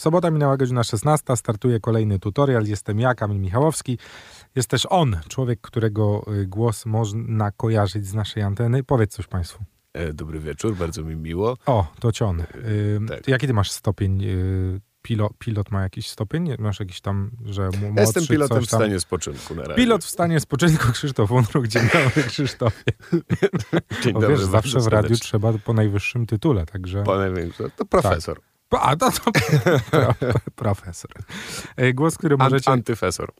Sobota 0.00 0.30
minęła 0.30 0.56
godzina 0.56 0.84
16, 0.84 1.36
startuje 1.36 1.80
kolejny 1.80 2.18
tutorial. 2.18 2.64
Jestem 2.64 3.00
ja, 3.00 3.14
Kamil 3.14 3.38
Michałowski. 3.38 3.98
Jest 4.56 4.70
też 4.70 4.86
on, 4.90 5.16
człowiek, 5.28 5.60
którego 5.60 6.24
y, 6.42 6.46
głos 6.46 6.86
można 6.86 7.50
kojarzyć 7.50 8.06
z 8.06 8.14
naszej 8.14 8.42
anteny. 8.42 8.84
Powiedz 8.84 9.12
coś 9.12 9.26
Państwu. 9.26 9.64
E, 9.92 10.12
dobry 10.12 10.40
wieczór, 10.40 10.76
bardzo 10.76 11.02
mi 11.02 11.16
miło. 11.16 11.56
O, 11.66 11.92
to 12.00 12.12
cion. 12.12 12.40
Y, 12.40 12.46
tak. 13.08 13.28
Jaki 13.28 13.46
ty 13.46 13.52
masz 13.52 13.70
stopień? 13.70 14.24
Y, 14.24 14.80
pilot, 15.02 15.32
pilot 15.38 15.70
ma 15.70 15.82
jakiś 15.82 16.08
stopień? 16.08 16.54
Masz 16.58 16.80
jakiś 16.80 17.00
tam, 17.00 17.30
że 17.44 17.62
Ja 17.62 17.80
młodszy, 17.80 18.00
Jestem 18.00 18.26
pilotem 18.26 18.62
w 18.62 18.66
stanie 18.66 19.00
spoczynku 19.00 19.54
na 19.54 19.62
razie. 19.62 19.74
Pilot 19.74 20.04
w 20.04 20.08
stanie 20.08 20.40
spoczynku 20.40 20.92
Krzysztof 20.92 21.30
Unruk. 21.30 21.66
Dzień 21.66 21.82
dobry 21.92 22.22
Krzysztofie. 22.22 22.92
Dzień 24.02 24.12
dobry, 24.12 24.28
wiesz, 24.28 24.40
zawsze 24.40 24.80
w 24.80 24.86
radiu 24.86 25.16
trzeba 25.16 25.52
po 25.52 25.72
najwyższym 25.72 26.26
tytule, 26.26 26.66
także... 26.66 27.02
Po 27.02 27.16
największym, 27.16 27.70
to 27.76 27.84
profesor. 27.84 28.40
A, 28.70 28.96
to, 28.96 29.10
to 29.10 29.32
pro, 29.90 30.14
profesor. 30.56 31.10
E, 31.76 31.92
Głos, 31.92 32.18
który 32.18 32.36
możecie, 32.36 32.70
Antyfesor. 32.70 33.32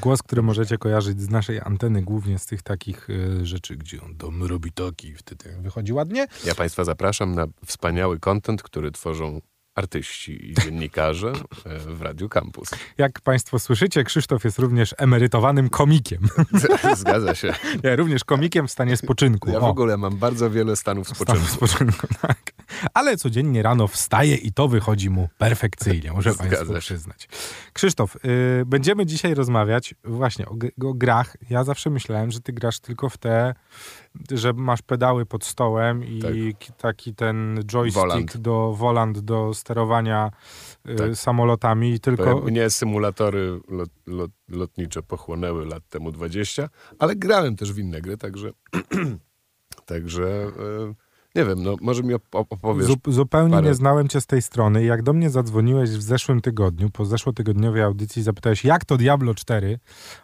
głos, 0.00 0.22
który 0.22 0.42
możecie 0.42 0.78
kojarzyć 0.78 1.20
z 1.20 1.28
naszej 1.30 1.60
anteny, 1.60 2.02
głównie 2.02 2.38
z 2.38 2.46
tych 2.46 2.62
takich 2.62 3.08
e, 3.10 3.46
rzeczy, 3.46 3.76
gdzie 3.76 4.02
on 4.02 4.16
dom 4.16 4.42
robi 4.42 4.72
taki 4.72 5.08
i 5.08 5.14
wtedy 5.14 5.56
wychodzi 5.60 5.92
ładnie. 5.92 6.26
Ja 6.44 6.54
Państwa 6.54 6.84
zapraszam 6.84 7.34
na 7.34 7.46
wspaniały 7.66 8.20
content, 8.20 8.62
który 8.62 8.90
tworzą 8.90 9.40
artyści 9.74 10.50
i 10.50 10.54
dziennikarze 10.54 11.32
e, 11.66 11.78
w 11.78 12.02
Radiu 12.02 12.28
Campus. 12.28 12.70
Jak 12.98 13.20
Państwo 13.20 13.58
słyszycie, 13.58 14.04
Krzysztof 14.04 14.44
jest 14.44 14.58
również 14.58 14.94
emerytowanym 14.98 15.68
komikiem. 15.68 16.20
Zgadza 16.96 17.34
się. 17.34 17.54
Ja 17.82 17.96
również 17.96 18.24
komikiem 18.24 18.68
w 18.68 18.70
stanie 18.72 18.96
spoczynku. 18.96 19.50
Ja 19.50 19.60
w 19.60 19.64
O, 19.64 19.68
ogóle 19.68 19.96
mam 19.96 20.16
bardzo 20.16 20.50
wiele 20.50 20.76
stanów 20.76 21.08
spoczynku. 21.08 21.46
spoczynku, 21.46 22.06
tak. 22.22 22.38
Ale 22.94 23.16
codziennie 23.16 23.62
rano 23.62 23.88
wstaje 23.88 24.34
i 24.36 24.52
to 24.52 24.68
wychodzi 24.68 25.10
mu 25.10 25.28
perfekcyjnie, 25.38 26.12
muszę 26.12 26.32
Zgadza 26.32 26.48
Państwu 26.50 26.74
się. 26.74 26.80
przyznać. 26.80 27.28
Krzysztof, 27.72 28.16
y, 28.16 28.18
będziemy 28.66 29.06
dzisiaj 29.06 29.34
rozmawiać 29.34 29.94
właśnie 30.04 30.46
o, 30.46 30.54
o 30.84 30.94
grach. 30.94 31.36
Ja 31.50 31.64
zawsze 31.64 31.90
myślałem, 31.90 32.30
że 32.30 32.40
ty 32.40 32.52
grasz 32.52 32.80
tylko 32.80 33.08
w 33.08 33.18
te, 33.18 33.54
że 34.30 34.52
masz 34.52 34.82
pedały 34.82 35.26
pod 35.26 35.44
stołem 35.44 36.04
i 36.04 36.18
Tak. 36.22 36.32
ki- 36.58 36.72
taki 36.78 37.14
ten 37.14 37.60
joystick 37.66 38.00
Volant. 38.06 38.36
do 38.36 38.72
volant 38.72 39.18
do 39.18 39.54
sterowania 39.54 40.30
y, 40.88 40.94
Tak. 40.94 41.16
samolotami 41.16 41.92
i 41.92 42.00
tylko... 42.00 42.40
Mnie 42.40 42.70
symulatory 42.70 43.60
lot, 43.68 43.90
lot, 44.06 44.30
lotnicze 44.48 45.02
pochłonęły 45.02 45.66
lat 45.66 45.88
temu 45.88 46.12
20, 46.12 46.68
ale 46.98 47.16
grałem 47.16 47.56
też 47.56 47.72
w 47.72 47.78
inne 47.78 48.00
gry, 48.00 48.16
także 48.18 48.50
także 49.86 50.24
e, 50.88 50.94
nie 51.34 51.44
wiem, 51.44 51.62
no 51.62 51.74
może 51.80 52.02
mi 52.02 52.14
op- 52.14 52.20
opowiesz. 52.50 52.86
Zu- 52.86 52.96
zupełnie 53.12 53.54
parę- 53.56 53.64
nie 53.64 53.74
znałem 53.74 54.08
cię 54.08 54.20
z 54.20 54.26
tej 54.26 54.42
strony. 54.42 54.84
Jak 54.84 55.02
do 55.02 55.12
mnie 55.12 55.30
zadzwoniłeś 55.30 55.90
w 55.90 56.02
zeszłym 56.02 56.40
tygodniu, 56.40 56.90
po 56.90 57.04
zeszłotygodniowej 57.04 57.82
audycji, 57.82 58.22
zapytałeś, 58.22 58.64
jak 58.64 58.84
to 58.84 58.96
Diablo 58.96 59.34
4, 59.34 59.78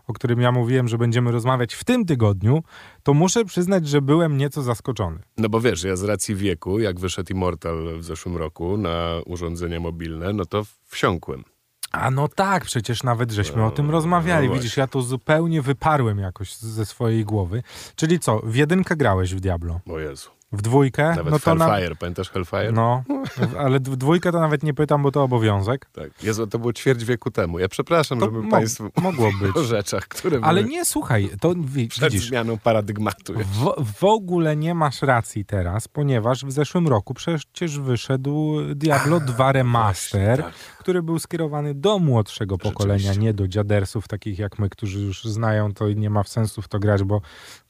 o 0.06 0.12
którym 0.12 0.40
ja 0.40 0.52
mówiłem, 0.52 0.88
że 0.88 0.98
będziemy 0.98 1.30
rozmawiać 1.32 1.74
w 1.74 1.84
tym 1.84 2.04
tygodniu, 2.06 2.62
to 3.02 3.14
muszę 3.14 3.44
przyznać, 3.44 3.88
że 3.88 4.02
byłem 4.02 4.36
nieco 4.36 4.62
zaskoczony. 4.62 5.18
No 5.38 5.48
bo 5.48 5.60
wiesz, 5.60 5.84
ja 5.84 5.96
z 5.96 6.02
racji 6.02 6.34
wieku, 6.34 6.78
jak 6.78 7.00
wyszedł 7.00 7.32
Immortal 7.32 7.98
w 7.98 8.04
zeszłym 8.04 8.36
roku 8.36 8.76
na 8.76 9.14
urządzenia 9.26 9.80
mobilne, 9.80 10.32
no 10.32 10.44
to 10.46 10.62
wsiąkłem. 10.86 11.44
A 11.92 12.10
no 12.10 12.28
tak, 12.28 12.64
przecież 12.64 13.02
nawet 13.02 13.32
żeśmy 13.32 13.64
o 13.64 13.70
tym 13.70 13.86
No, 13.86 13.92
rozmawiali. 13.92 14.48
no 14.48 14.54
Widzisz, 14.54 14.76
ja 14.76 14.86
to 14.86 15.02
zupełnie 15.02 15.62
wyparłem 15.62 16.18
jakoś 16.18 16.56
ze 16.56 16.86
swojej 16.86 17.24
głowy. 17.24 17.62
Czyli 17.96 18.18
co, 18.18 18.40
w 18.44 18.54
jedynkę 18.54 18.96
grałeś 18.96 19.34
w 19.34 19.40
Diablo? 19.40 19.80
O 19.90 19.98
Jezu. 19.98 20.30
W 20.52 20.62
dwójkę? 20.62 21.08
Nawet 21.16 21.30
no 21.32 21.38
to 21.38 21.54
na... 21.54 21.66
Hellfire, 21.68 21.96
pamiętasz 21.96 22.30
Hellfire? 22.30 22.72
No, 22.72 23.02
ale 23.58 23.78
w 23.80 23.96
dwójkę 23.96 24.32
to 24.32 24.40
nawet 24.40 24.62
nie 24.62 24.74
pytam, 24.74 25.02
bo 25.02 25.10
to 25.10 25.22
obowiązek. 25.22 25.86
Tak. 25.92 26.22
Jezu, 26.24 26.46
to 26.46 26.58
było 26.58 26.72
ćwierć 26.72 27.04
wieku 27.04 27.30
temu. 27.30 27.58
Ja 27.58 27.68
przepraszam, 27.68 28.18
To 28.18 28.24
żeby 28.24 28.42
mo- 28.42 28.50
Państwu 28.50 28.90
mogło 29.02 29.30
być. 29.42 29.56
o 29.56 29.64
rzeczach, 29.64 30.08
które 30.08 30.38
Ale 30.42 30.64
nie, 30.64 30.84
słuchaj, 30.84 31.30
to 31.40 31.54
przed 31.88 32.12
widzisz, 32.12 32.28
zmianą 32.28 32.58
paradygmatu. 32.58 33.32
W, 33.34 33.74
w 33.98 34.04
ogóle 34.04 34.56
nie 34.56 34.74
masz 34.74 35.02
racji 35.02 35.44
teraz, 35.44 35.88
ponieważ 35.88 36.44
w 36.44 36.52
zeszłym 36.52 36.88
roku 36.88 37.14
przecież 37.14 37.78
wyszedł 37.78 38.56
Diablo 38.74 39.20
2 39.20 39.52
Remaster, 39.52 40.42
tak. 40.42 40.52
Który 40.88 41.02
był 41.02 41.18
skierowany 41.18 41.74
do 41.74 41.98
młodszego 41.98 42.58
pokolenia, 42.58 43.14
nie 43.14 43.34
do 43.34 43.48
dziadersów 43.48 44.08
takich 44.08 44.38
jak 44.38 44.58
my, 44.58 44.68
którzy 44.68 45.00
już 45.00 45.24
znają 45.24 45.74
to 45.74 45.88
i 45.88 45.96
nie 45.96 46.10
ma 46.10 46.24
sensu 46.24 46.62
w 46.62 46.68
to 46.68 46.78
grać, 46.78 47.02
bo, 47.02 47.20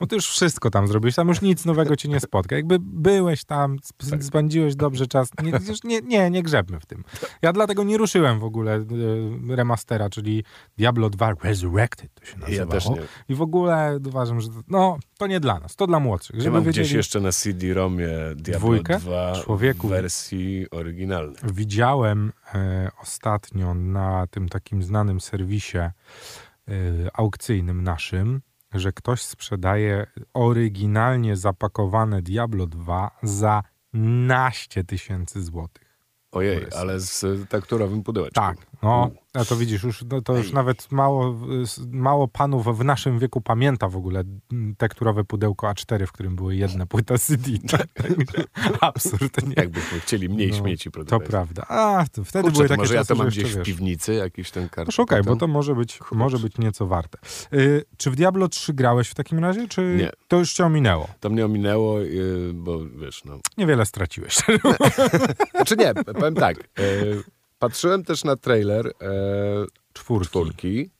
bo 0.00 0.06
ty 0.06 0.16
już 0.16 0.28
wszystko 0.28 0.70
tam 0.70 0.88
zrobiłeś, 0.88 1.14
tam 1.14 1.28
już 1.28 1.42
nic 1.42 1.64
nowego 1.64 1.96
cię 1.96 2.08
nie 2.08 2.20
spotka. 2.20 2.56
Jakby 2.56 2.78
byłeś 2.80 3.44
tam, 3.44 3.76
sp- 3.88 4.10
Tak. 4.10 4.24
spędziłeś 4.24 4.76
dobrze 4.76 5.06
czas, 5.06 5.30
nie, 5.42 5.50
już 5.68 5.84
nie, 5.84 6.00
nie, 6.00 6.30
nie 6.30 6.42
grzebmy 6.42 6.80
w 6.80 6.86
tym. 6.86 7.04
Ja 7.42 7.52
dlatego 7.52 7.84
nie 7.84 7.96
ruszyłem 7.96 8.38
w 8.40 8.44
ogóle 8.44 8.74
e, 8.74 9.56
remastera, 9.56 10.10
czyli 10.10 10.44
Diablo 10.76 11.10
2 11.10 11.34
Resurrected 11.42 12.14
to 12.14 12.24
się 12.26 12.38
nazywało. 12.38 12.58
Ja 12.60 12.66
też 12.80 12.88
nie. 12.88 12.96
I 13.28 13.34
w 13.34 13.42
ogóle 13.42 13.98
uważam, 14.06 14.40
że 14.40 14.48
to, 14.48 14.54
no, 14.68 14.98
to 15.18 15.26
nie 15.26 15.40
dla 15.40 15.60
nas, 15.60 15.76
to 15.76 15.86
dla 15.86 16.00
młodszych. 16.00 16.36
Ja 16.36 16.42
Żeby 16.42 16.56
mam 16.56 16.64
wiedzieli, 16.64 16.84
gdzieś 16.84 16.96
jeszcze 16.96 17.20
na 17.20 17.32
CD-ROMie 17.32 18.08
Diablo 18.36 18.58
Dwójkę? 18.68 18.98
2 18.98 19.32
Człowieku. 19.44 19.88
wersji 19.88 20.66
oryginalnej. 20.70 21.36
Widziałem 21.54 22.32
ostatnio 23.02 23.74
na 23.74 24.26
tym 24.26 24.48
takim 24.48 24.82
znanym 24.82 25.20
serwisie 25.20 25.78
e, 25.78 25.92
aukcyjnym 27.14 27.82
naszym, 27.82 28.40
że 28.74 28.92
ktoś 28.92 29.22
sprzedaje 29.22 30.06
oryginalnie 30.34 31.36
zapakowane 31.36 32.22
Diablo 32.22 32.66
2 32.66 33.10
za 33.22 33.62
naście 33.92 34.84
tysięcy 34.84 35.42
złotych. 35.42 35.88
Ojej, 36.32 36.66
ale 36.76 37.00
z 37.00 37.48
tekturowym 37.48 38.02
pudełeczkiem. 38.02 38.42
Tak, 38.44 38.56
no, 38.82 39.10
U. 39.14 39.27
a 39.34 39.44
to 39.44 39.56
widzisz, 39.56 39.82
już, 39.82 40.04
no, 40.10 40.22
to 40.22 40.36
już 40.36 40.46
Ej. 40.46 40.54
nawet 40.54 40.92
mało, 40.92 41.40
mało 41.90 42.28
panów 42.28 42.78
w 42.78 42.84
naszym 42.84 43.18
wieku 43.18 43.40
pamięta 43.40 43.88
w 43.88 43.96
ogóle 43.96 44.24
tekturowe 44.78 45.24
pudełko 45.24 45.66
A4, 45.66 46.06
w 46.06 46.12
którym 46.12 46.36
były 46.36 46.56
jedne 46.56 46.86
płyta 46.86 47.18
CD. 47.18 47.50
Tak? 47.70 47.86
Absurd, 48.80 49.46
nie? 49.46 49.54
Jakbyśmy 49.56 50.00
chcieli 50.00 50.28
mniej 50.28 50.50
No, 50.50 50.56
śmieci 50.56 50.84
To 50.84 50.90
produkować. 50.90 51.28
prawda. 51.28 51.62
A, 51.68 52.04
to 52.12 52.24
wtedy 52.24 52.42
Kurczę, 52.42 52.56
były 52.56 52.68
to 52.68 52.72
takie 52.72 52.82
może 52.82 52.94
ja 52.94 53.00
czasy, 53.00 53.08
to 53.08 53.14
że 53.14 53.18
mam 53.18 53.28
gdzieś 53.28 53.52
w 53.52 53.56
wiesz, 53.56 53.66
piwnicy, 53.66 54.14
jakiś 54.14 54.50
ten 54.50 54.68
karton. 54.68 54.86
Poszukaj, 54.86 55.22
bo 55.22 55.36
to 55.36 55.46
może 55.46 55.74
być, 55.74 55.98
może 56.12 56.38
być 56.38 56.58
nieco 56.58 56.86
warte. 56.86 57.18
Y, 57.52 57.84
czy 57.96 58.10
w 58.10 58.16
Diablo 58.16 58.48
3 58.48 58.72
grałeś 58.74 59.08
w 59.08 59.14
takim 59.14 59.38
razie, 59.38 59.68
czy 59.68 59.96
Nie. 59.98 60.10
to 60.28 60.36
już 60.38 60.52
cię 60.52 60.66
ominęło? 60.66 61.08
To 61.20 61.30
mnie 61.30 61.44
ominęło, 61.44 62.00
yy, 62.00 62.50
bo 62.54 62.86
wiesz, 62.86 63.24
no... 63.24 63.38
Niewiele 63.58 63.86
straciłeś. 63.86 64.36
Znaczy 65.56 65.76
nie, 65.76 65.94
powiem 65.94 66.34
tak. 66.34 66.56
yy, 66.78 67.22
patrzyłem 67.58 68.04
też 68.04 68.24
na 68.24 68.36
trailer 68.36 68.86
yy, 68.86 68.92
Czwórki. 69.92 70.28
czwórki 70.28 70.90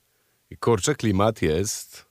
i 0.50 0.56
kurczę, 0.56 0.94
klimat 0.94 1.42
jest 1.42 2.06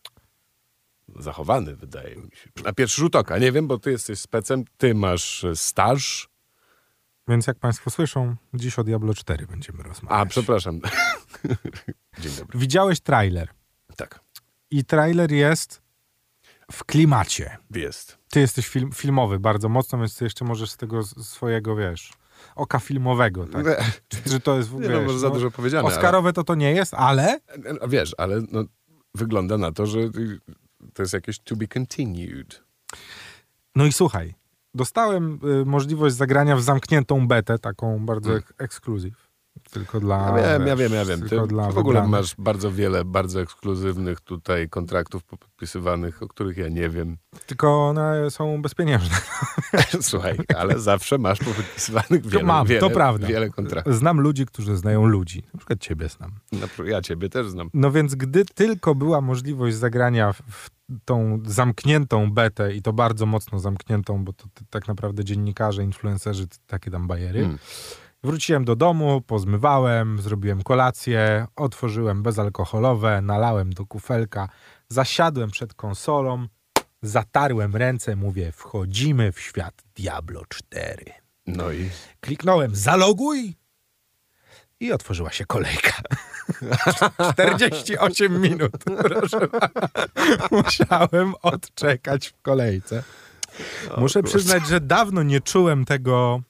zachowany, 1.19 1.75
wydaje 1.75 2.15
mi 2.15 2.29
się. 2.35 2.49
Na 2.63 2.73
pierwszy 2.73 3.01
rzut 3.01 3.15
oka. 3.15 3.37
Nie 3.37 3.51
wiem, 3.51 3.67
bo 3.67 3.77
ty 3.79 3.91
jesteś 3.91 4.19
specem, 4.19 4.63
ty 4.77 4.95
masz 4.95 5.43
e, 5.43 5.55
staż. 5.55 6.29
Więc 7.27 7.47
jak 7.47 7.59
państwo 7.59 7.89
słyszą, 7.89 8.35
dziś 8.53 8.79
o 8.79 8.83
Diablo 8.83 9.13
4 9.13 9.47
będziemy 9.47 9.83
rozmawiać. 9.83 10.19
A, 10.21 10.25
przepraszam. 10.25 10.79
Dzień 12.19 12.31
dobry. 12.39 12.59
Widziałeś 12.59 12.99
trailer 12.99 13.49
Tak, 13.95 14.19
i 14.71 14.85
trailer 14.85 15.31
jest 15.31 15.81
w 16.71 16.83
klimacie. 16.83 17.57
jest. 17.75 18.17
Ty 18.29 18.39
jesteś 18.39 18.67
film, 18.67 18.91
filmowy 18.91 19.39
bardzo 19.39 19.69
mocno, 19.69 19.99
więc 19.99 20.17
ty 20.17 20.23
jeszcze 20.25 20.45
możesz 20.45 20.71
z 20.71 20.77
tego 20.77 21.03
swojego, 21.03 21.75
wiesz, 21.75 22.13
oka 22.55 22.79
filmowego, 22.79 23.45
tak? 23.47 23.65
Czy, 24.07 24.29
czy 24.29 24.39
to 24.39 24.57
jest, 24.57 24.73
Nie 24.73 24.79
wiesz, 24.79 24.89
no, 24.91 25.01
może 25.01 25.19
za 25.19 25.27
no, 25.27 25.33
dużo 25.33 25.51
powiedziane. 25.51 25.87
Oscarowe 25.87 26.33
to 26.33 26.43
to 26.43 26.55
nie 26.55 26.71
jest, 26.71 26.93
ale 26.93 27.39
Ale, 27.47 27.73
no, 27.81 27.87
wiesz, 27.87 28.15
ale 28.17 28.41
no, 28.51 28.63
wygląda 29.15 29.57
na 29.57 29.71
to, 29.71 29.85
że 29.85 29.99
to 30.93 31.03
jest 31.03 31.13
jakieś 31.13 31.39
to 31.39 31.55
be 31.55 31.67
continued. 31.67 32.63
No 33.75 33.85
i 33.85 33.93
słuchaj, 33.93 34.33
dostałem 34.73 35.39
y, 35.61 35.65
możliwość 35.65 36.15
zagrania 36.15 36.55
w 36.55 36.61
zamkniętą 36.61 37.27
betę, 37.27 37.59
taką 37.59 38.05
bardzo 38.05 38.29
Mm. 38.29 38.39
ek- 38.39 38.53
ekskluzyw. 38.57 39.26
Tylko 39.71 39.99
dla. 39.99 40.39
Ja 40.39 40.59
wiem, 40.59 40.67
ja 40.67 40.75
wiesz, 40.75 40.91
wiem, 40.91 40.99
ja 40.99 41.05
wiem. 41.05 41.29
Ty 41.29 41.47
dla 41.47 41.71
w 41.71 41.77
ogóle 41.77 42.01
wybranych. 42.01 42.09
masz 42.11 42.35
bardzo 42.37 42.71
wiele 42.71 43.05
bardzo 43.05 43.41
ekskluzywnych 43.41 44.21
tutaj 44.21 44.69
kontraktów 44.69 45.23
podpisywanych, 45.23 46.23
o 46.23 46.27
których 46.27 46.57
ja 46.57 46.69
nie 46.69 46.89
wiem. 46.89 47.17
Tylko 47.45 47.87
one 47.87 48.31
są 48.31 48.61
bezpieniężne. 48.61 49.17
Słuchaj, 50.01 50.37
ale 50.57 50.79
zawsze 50.79 51.17
masz 51.17 51.39
podpisywanych 51.39 52.25
wiele, 52.25 52.43
mam, 52.43 52.67
wiele, 52.67 52.79
to 52.81 52.89
prawda. 52.89 53.27
wiele 53.27 53.49
kontraktów. 53.49 53.95
Znam 53.95 54.21
ludzi, 54.21 54.45
którzy 54.45 54.77
znają 54.77 55.05
ludzi. 55.05 55.43
Na 55.53 55.57
przykład 55.57 55.79
ciebie 55.79 56.09
znam. 56.09 56.31
No, 56.51 56.85
Ja 56.85 57.01
ciebie 57.01 57.29
też 57.29 57.49
znam. 57.49 57.69
No 57.73 57.91
więc 57.91 58.15
gdy 58.15 58.45
tylko 58.45 58.95
była 58.95 59.21
możliwość 59.21 59.75
zagrania 59.75 60.33
w, 60.33 60.69
tą 61.05 61.39
zamkniętą 61.45 62.31
betę 62.31 62.75
i 62.75 62.81
to 62.81 62.93
bardzo 62.93 63.25
mocno 63.25 63.59
zamkniętą, 63.59 64.23
bo 64.25 64.33
to, 64.33 64.43
t- 64.43 64.65
tak 64.69 64.87
naprawdę 64.87 65.23
dziennikarze, 65.25 65.83
influencerzy, 65.83 66.47
takie 66.67 66.91
tam 66.91 67.07
bajery. 67.07 67.39
Hmm. 67.39 67.57
Wróciłem 68.23 68.65
do 68.65 68.75
domu, 68.75 69.21
pozmywałem, 69.21 70.21
zrobiłem 70.21 70.63
kolację, 70.63 71.47
otworzyłem 71.55 72.23
bezalkoholowe, 72.23 73.21
nalałem 73.21 73.73
do 73.73 73.85
kufelka, 73.85 74.49
zasiadłem 74.89 75.51
przed 75.51 75.73
konsolą, 75.73 76.47
zatarłem 77.01 77.75
ręce, 77.75 78.15
mówię, 78.15 78.51
wchodzimy 78.51 79.31
w 79.31 79.39
świat 79.39 79.83
Diablo 79.95 80.41
4. 80.49 81.05
No 81.47 81.71
i 81.71 81.89
Kliknąłem 82.19 82.75
zaloguj 82.75 83.55
I 84.79 84.91
otworzyła 84.91 85.31
się 85.31 85.45
kolejka. 85.45 85.93
48 87.33 88.41
minut. 88.41 88.83
Proszę. 88.83 89.47
Musiałem 90.51 91.33
odczekać 91.41 92.27
w 92.27 92.41
kolejce. 92.41 93.03
Muszę 93.97 94.23
przyznać, 94.23 94.67
że 94.67 94.81
dawno 94.81 95.23
nie 95.23 95.41
czułem 95.41 95.85
tego. 95.85 96.41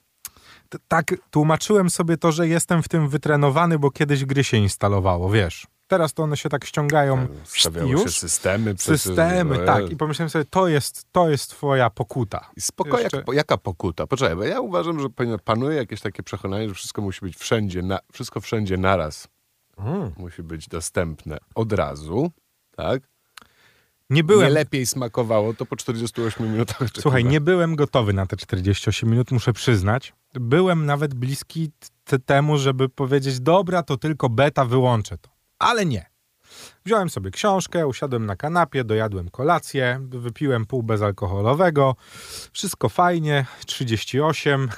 Tak, 0.88 1.14
tłumaczyłem 1.30 1.90
sobie 1.90 2.16
to, 2.16 2.32
że 2.32 2.48
jestem 2.48 2.82
w 2.82 2.88
tym 2.88 3.08
wytrenowany, 3.08 3.78
bo 3.78 3.90
kiedyś 3.90 4.24
gry 4.24 4.44
się 4.44 4.56
instalowało, 4.56 5.30
wiesz. 5.30 5.66
Teraz 5.86 6.14
to 6.14 6.22
one 6.22 6.36
się 6.36 6.48
tak 6.48 6.64
ściągają 6.64 7.26
Stawiały 7.44 7.90
już. 7.90 8.02
się 8.02 8.10
systemy. 8.10 8.74
przecież, 8.74 9.00
Systemy, 9.00 9.58
no, 9.58 9.64
tak. 9.64 9.90
I 9.90 9.96
pomyślałem 9.96 10.30
sobie, 10.30 10.44
to 10.44 10.68
jest, 10.68 11.06
to 11.12 11.30
jest 11.30 11.50
twoja 11.50 11.90
pokuta. 11.90 12.50
I 12.56 12.60
Spoko, 12.60 12.98
Jeszcze- 13.00 13.16
jak, 13.16 13.26
jaka 13.36 13.58
pokuta? 13.58 14.06
Poczekaj, 14.06 14.36
bo 14.36 14.44
ja 14.44 14.60
uważam, 14.60 15.00
że 15.00 15.10
pan- 15.10 15.38
panuje 15.44 15.76
jakieś 15.76 16.00
takie 16.00 16.22
przekonanie, 16.22 16.68
że 16.68 16.74
wszystko 16.74 17.02
musi 17.02 17.20
być 17.20 17.36
wszędzie, 17.36 17.82
na, 17.82 17.98
wszystko 18.12 18.40
wszędzie 18.40 18.76
naraz. 18.76 19.28
Mm. 19.78 20.12
Musi 20.16 20.42
być 20.42 20.68
dostępne 20.68 21.38
od 21.54 21.72
razu, 21.72 22.30
tak? 22.76 23.02
Nie 24.10 24.24
byłem, 24.24 24.48
Nie 24.48 24.54
lepiej 24.54 24.86
smakowało 24.86 25.54
to 25.54 25.66
po 25.66 25.76
48 25.76 26.52
minutach 26.52 26.78
słuchaj, 27.00 27.24
nie 27.24 27.40
byłem 27.40 27.76
gotowy 27.76 28.12
na 28.12 28.26
te 28.26 28.36
48 28.36 29.10
minut, 29.10 29.30
muszę 29.30 29.52
przyznać. 29.52 30.12
Byłem 30.34 30.86
nawet 30.86 31.14
bliski 31.14 31.70
temu, 32.26 32.58
żeby 32.58 32.88
powiedzieć, 32.88 33.40
dobra, 33.40 33.82
to 33.82 33.96
tylko 33.96 34.28
beta, 34.28 34.64
wyłączę 34.64 35.18
to. 35.18 35.30
Ale 35.58 35.86
nie. 35.86 36.06
Wziąłem 36.84 37.10
sobie 37.10 37.30
książkę, 37.30 37.86
usiadłem 37.86 38.26
na 38.26 38.36
kanapie, 38.36 38.84
dojadłem 38.84 39.30
kolację, 39.30 40.00
wypiłem 40.08 40.66
pół 40.66 40.82
bezalkoholowego, 40.82 41.96
wszystko 42.52 42.88
fajnie, 42.88 43.46
38, 43.66 44.68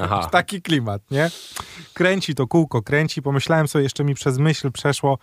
Aha. 0.00 0.28
taki 0.32 0.62
klimat, 0.62 1.10
nie? 1.10 1.30
Kręci 1.94 2.34
to 2.34 2.46
kółko, 2.46 2.82
kręci. 2.82 3.22
Pomyślałem 3.22 3.68
sobie, 3.68 3.82
jeszcze 3.82 4.04
mi 4.04 4.14
przez 4.14 4.38
myśl 4.38 4.72
przeszło, 4.72 5.18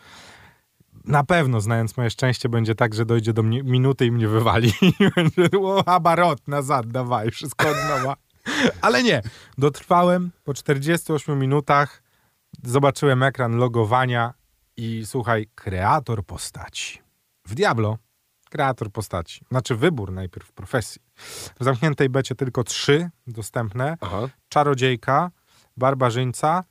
na 1.05 1.23
pewno, 1.23 1.61
znając 1.61 1.97
moje 1.97 2.09
szczęście, 2.09 2.49
będzie 2.49 2.75
tak, 2.75 2.93
że 2.93 3.05
dojdzie 3.05 3.33
do 3.33 3.43
mnie 3.43 3.63
minuty 3.63 4.05
i 4.05 4.11
mnie 4.11 4.27
wywali. 4.27 4.69
I 4.81 4.93
będzie, 5.15 5.49
o, 5.61 5.87
abarot, 5.87 6.47
nazad, 6.47 6.87
dawaj, 6.87 7.31
wszystko 7.31 7.69
od 7.69 7.77
nowa. 7.89 8.15
Ale 8.81 9.03
nie, 9.03 9.21
dotrwałem 9.57 10.31
po 10.43 10.53
48 10.53 11.39
minutach, 11.39 12.03
zobaczyłem 12.63 13.23
ekran 13.23 13.55
logowania 13.55 14.33
i 14.77 15.03
słuchaj, 15.05 15.47
kreator 15.55 16.25
postaci. 16.25 17.01
W 17.45 17.55
Diablo 17.55 17.97
kreator 18.51 18.91
postaci. 18.91 19.45
Znaczy 19.51 19.75
wybór 19.75 20.11
najpierw 20.11 20.51
profesji. 20.51 21.01
W 21.59 21.63
zamkniętej 21.63 22.09
becie 22.09 22.35
tylko 22.35 22.63
trzy 22.63 23.09
dostępne. 23.27 23.97
Aha. 24.01 24.29
Czarodziejka, 24.49 25.31
barbarzyńca 25.77 26.63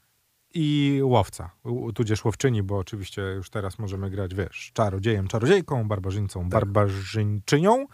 i 0.55 1.01
łowca, 1.03 1.51
tudzież 1.95 2.25
łowczyni, 2.25 2.63
bo 2.63 2.79
oczywiście 2.79 3.23
już 3.23 3.51
teraz 3.51 3.79
możemy 3.79 4.11
grać, 4.11 4.35
wiesz, 4.35 4.71
czarodziejem, 4.75 5.29
czarodziejką, 5.29 5.89
barbarzyńcą, 5.89 6.49
barbarzyńczynią 6.49 7.87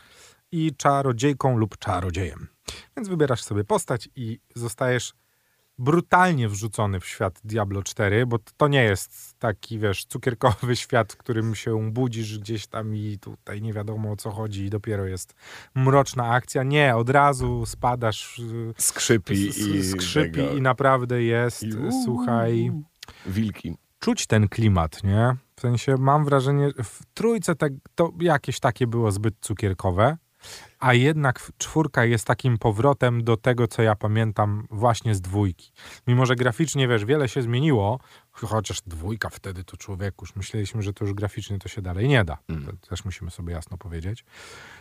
i 0.52 0.76
czarodziejką 0.76 1.56
lub 1.56 1.78
czarodziejem. 1.78 2.48
Więc 2.96 3.08
wybierasz 3.08 3.42
sobie 3.42 3.64
postać 3.64 4.08
i 4.16 4.40
zostajesz 4.54 5.12
brutalnie 5.78 6.48
wrzucony 6.48 7.00
w 7.00 7.06
świat 7.06 7.40
Diablo 7.44 7.82
4, 7.82 8.26
bo 8.26 8.38
to 8.56 8.68
nie 8.68 8.82
jest 8.82 9.38
taki, 9.38 9.78
wiesz, 9.78 10.04
cukierkowy 10.04 10.76
świat, 10.86 11.12
w 11.12 11.16
którym 11.16 11.54
się 11.54 11.90
budzisz 11.92 12.38
gdzieś 12.38 12.66
tam 12.66 12.96
i 12.96 13.18
tutaj 13.20 13.62
nie 13.62 13.72
wiadomo 13.72 14.12
o 14.12 14.16
co 14.16 14.30
chodzi 14.30 14.64
i 14.64 14.70
dopiero 14.70 15.06
jest 15.06 15.34
mroczna 15.74 16.30
akcja. 16.30 16.62
Nie, 16.62 16.96
od 16.96 17.10
razu 17.10 17.66
spadasz, 17.66 18.38
y, 18.38 18.74
Skrzypi 18.78 19.34
i 19.34 19.84
skrzypi 19.84 20.40
i 20.40 20.62
naprawdę 20.62 21.22
jest, 21.22 21.62
i 21.62 21.72
słuchaj, 22.04 22.72
wilki. 23.26 23.74
czuć 23.98 24.26
ten 24.26 24.48
klimat, 24.48 25.04
nie? 25.04 25.36
W 25.56 25.60
sensie 25.60 25.94
mam 25.98 26.24
wrażenie, 26.24 26.70
w 26.84 27.00
trójce 27.14 27.54
tak, 27.54 27.72
to 27.94 28.12
jakieś 28.20 28.60
takie 28.60 28.86
było 28.86 29.12
zbyt 29.12 29.34
cukierkowe, 29.40 30.16
a 30.78 30.94
jednak 30.94 31.52
czwórka 31.58 32.04
jest 32.04 32.24
takim 32.24 32.58
powrotem 32.58 33.24
do 33.24 33.36
tego, 33.36 33.68
co 33.68 33.82
ja 33.82 33.94
pamiętam 33.94 34.66
właśnie 34.70 35.14
z 35.14 35.20
dwójki. 35.20 35.72
Mimo, 36.06 36.26
że 36.26 36.36
graficznie, 36.36 36.88
wiesz, 36.88 37.04
wiele 37.04 37.28
się 37.28 37.42
zmieniło, 37.42 38.00
chociaż 38.30 38.80
dwójka 38.86 39.30
wtedy 39.30 39.64
to 39.64 39.76
człowieku, 39.76 40.24
już 40.24 40.36
myśleliśmy, 40.36 40.82
że 40.82 40.92
to 40.92 41.04
już 41.04 41.14
graficznie 41.14 41.58
to 41.58 41.68
się 41.68 41.82
dalej 41.82 42.08
nie 42.08 42.24
da. 42.24 42.38
Mm. 42.48 42.66
To 42.66 42.88
też 42.88 43.04
musimy 43.04 43.30
sobie 43.30 43.52
jasno 43.52 43.78
powiedzieć. 43.78 44.24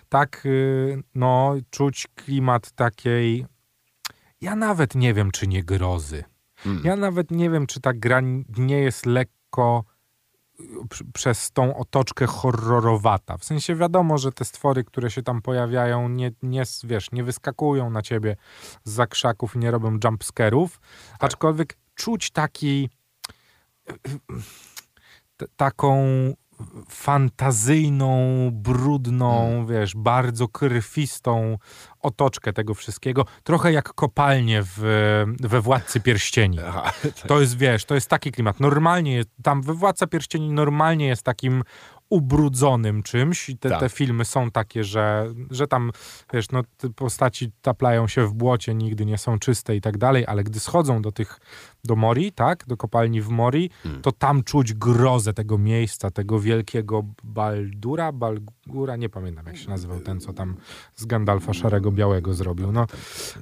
Tak, 0.10 0.46
y, 0.46 1.04
no, 1.16 1.56
czuć 1.70 2.08
klimat 2.16 2.72
takiej, 2.72 3.46
ja 4.42 4.56
nawet 4.56 4.96
nie 4.96 5.14
wiem, 5.14 5.32
czy 5.32 5.48
nie 5.48 5.64
grozy. 5.64 6.24
Mm. 6.66 6.82
Ja 6.84 6.96
nawet 6.96 7.32
nie 7.32 7.50
wiem, 7.50 7.68
czy 7.68 7.82
ta 7.82 7.94
gra 7.94 8.22
nie 8.58 8.80
jest 8.80 9.06
lekko 9.06 9.84
przez 11.13 11.52
tą 11.52 11.78
otoczkę 11.78 12.25
horrorowata. 12.25 13.38
W 13.38 13.44
sensie 13.44 13.75
wiadomo, 13.75 14.18
że 14.18 14.31
te 14.31 14.46
stwory, 14.46 14.84
które 14.84 15.12
się 15.12 15.24
tam 15.24 15.42
pojawiają, 15.42 16.10
nie, 16.10 16.31
nie, 16.44 16.63
wiesz, 16.84 17.12
nie 17.12 17.24
wyskakują 17.24 17.90
na 17.90 18.02
ciebie 18.02 18.36
z 18.84 18.92
zakrzaków 18.92 19.56
i 19.56 19.60
nie 19.60 19.72
robią 19.72 19.98
jumpscarów, 20.04 20.80
aczkolwiek 21.19 21.78
czuć 21.96 22.31
taki 22.31 22.90
t- 25.38 25.46
taką 25.56 26.06
fantazyjną, 26.90 28.50
brudną, 28.54 29.66
wiesz, 29.69 29.96
bardzo 29.96 30.48
krwistą 30.48 31.57
otoczkę 32.00 32.54
tego 32.54 32.74
wszystkiego. 32.74 33.25
Trochę 33.44 33.72
jak 33.72 33.94
kopalnie 33.94 34.62
w, 34.63 34.80
we 35.40 35.62
Władcy 35.62 36.00
Pierścieni. 36.00 36.60
Aha. 36.68 36.92
To 37.28 37.42
jest, 37.42 37.57
wiesz, 37.57 37.86
to 37.86 37.96
jest 37.96 38.10
taki 38.10 38.31
klimat. 38.31 38.60
Normalnie 38.60 39.16
jest, 39.16 39.30
tam 39.44 39.62
we 39.62 39.74
Władca 39.74 40.07
Pierścieni 40.07 40.52
normalnie 40.52 41.07
jest 41.07 41.24
takim 41.24 41.63
ubrudzonym 42.10 43.04
czymś 43.04 43.50
i 43.50 43.57
te, 43.57 43.69
Tak. 43.69 43.80
te 43.80 43.90
filmy 43.90 44.25
są 44.25 44.52
takie, 44.52 44.84
że, 44.84 45.34
że 45.52 45.68
tam, 45.68 45.92
wiesz, 46.34 46.46
no 46.52 46.62
postaci 46.96 47.52
taplają 47.62 48.07
się 48.07 48.28
w 48.28 48.34
błocie, 48.34 48.75
nigdy 48.75 49.06
nie 49.06 49.18
są 49.18 49.40
czyste 49.40 49.75
i 49.75 49.81
tak 49.81 49.98
dalej, 49.98 50.25
ale 50.28 50.44
gdy 50.44 50.60
schodzą 50.60 51.02
do 51.02 51.12
tych, 51.12 51.40
do 51.84 51.96
Mori, 51.96 52.31
tak, 52.31 52.63
do 52.68 52.78
kopalni 52.78 53.22
w 53.22 53.30
Mori, 53.30 53.69
Hmm. 53.84 54.02
to 54.02 54.12
tam 54.12 54.44
czuć 54.44 54.74
grozę 54.74 55.34
tego 55.34 55.57
miejsca, 55.57 56.12
tego 56.12 56.40
wielkiego 56.40 57.04
Baldura, 57.24 58.12
Balgura, 58.12 58.96
nie 58.96 59.10
pamiętam 59.10 59.46
jak 59.48 59.58
się 59.58 59.69
nazywał 59.69 60.00
ten, 60.00 60.19
co 60.19 60.34
tam 60.34 60.56
z 60.96 61.06
Gandalfa 61.06 61.54
Szarego 61.54 61.92
Białego 61.92 62.34
zrobił, 62.34 62.72
no, 62.72 62.86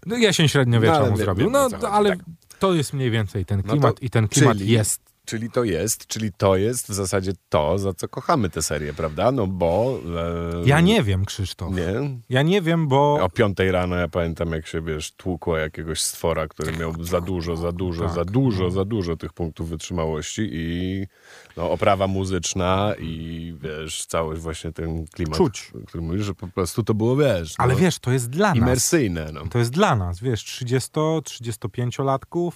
no 0.05 0.17
jesień 0.17 0.47
średniowiecza 0.47 0.99
No, 0.99 1.09
mu 1.11 1.17
zrobił, 1.17 1.49
no, 1.49 1.69
ale 1.91 2.09
tak. 2.09 2.19
to 2.59 2.73
jest 2.73 2.93
mniej 2.93 3.11
więcej 3.11 3.45
ten 3.45 3.61
No 3.65 3.71
klimat 3.73 4.01
i 4.01 4.09
ten 4.09 4.27
klimat 4.27 4.57
czyli- 4.57 4.71
jest 4.71 5.12
Czyli 5.25 5.51
to 5.51 5.63
jest, 5.63 6.07
czyli 6.07 6.31
to 6.37 6.55
jest 6.55 6.89
w 6.89 6.93
zasadzie 6.93 7.31
to, 7.49 7.79
za 7.79 7.93
co 7.93 8.07
kochamy 8.07 8.49
tę 8.49 8.61
serię, 8.61 8.93
prawda? 8.93 9.31
No 9.31 9.47
bo... 9.47 9.99
E, 10.63 10.67
Ja 10.67 10.81
nie 10.81 11.03
wiem, 11.03 11.25
Krzysztof. 11.25 11.73
Nie? 11.75 11.93
Ja 12.29 12.41
nie 12.41 12.61
wiem, 12.61 12.87
bo 12.87 13.13
O 13.23 13.29
piątej 13.29 13.71
rano 13.71 13.95
ja 13.95 14.07
pamiętam, 14.07 14.51
jak 14.51 14.67
się, 14.67 14.81
wiesz, 14.81 15.11
tłukło 15.11 15.57
jakiegoś 15.57 16.01
stwora, 16.01 16.47
który 16.47 16.77
miał 16.77 17.03
za 17.03 17.21
dużo, 17.21 17.55
za 17.55 17.71
dużo, 17.71 18.05
Tak, 18.05 18.13
za 18.15 18.25
dużo, 18.25 18.71
za 18.71 18.85
dużo 18.85 19.17
tych 19.17 19.33
punktów 19.33 19.69
wytrzymałości 19.69 20.49
i 20.51 21.05
no, 21.57 21.71
oprawa 21.71 22.07
muzyczna 22.07 22.93
i, 22.99 23.53
wiesz, 23.61 24.05
cały 24.05 24.35
właśnie 24.35 24.71
ten 24.71 25.05
klimat, 25.07 25.37
Czuć. 25.37 25.71
który 25.87 26.03
mówisz, 26.03 26.25
że 26.25 26.35
po 26.35 26.47
prostu 26.47 26.83
to 26.83 26.93
było, 26.93 27.15
wiesz, 27.15 27.53
Ale 27.57 27.73
no, 27.73 27.79
wiesz, 27.79 27.99
to 27.99 28.11
jest 28.11 28.29
dla 28.29 28.47
nas. 28.47 28.57
imersyjne, 28.57 29.29
no. 29.33 29.41
To 29.49 29.59
jest 29.59 29.71
dla 29.71 29.95
nas, 29.95 30.19
wiesz, 30.19 30.45
30-35-latków, 30.45 32.51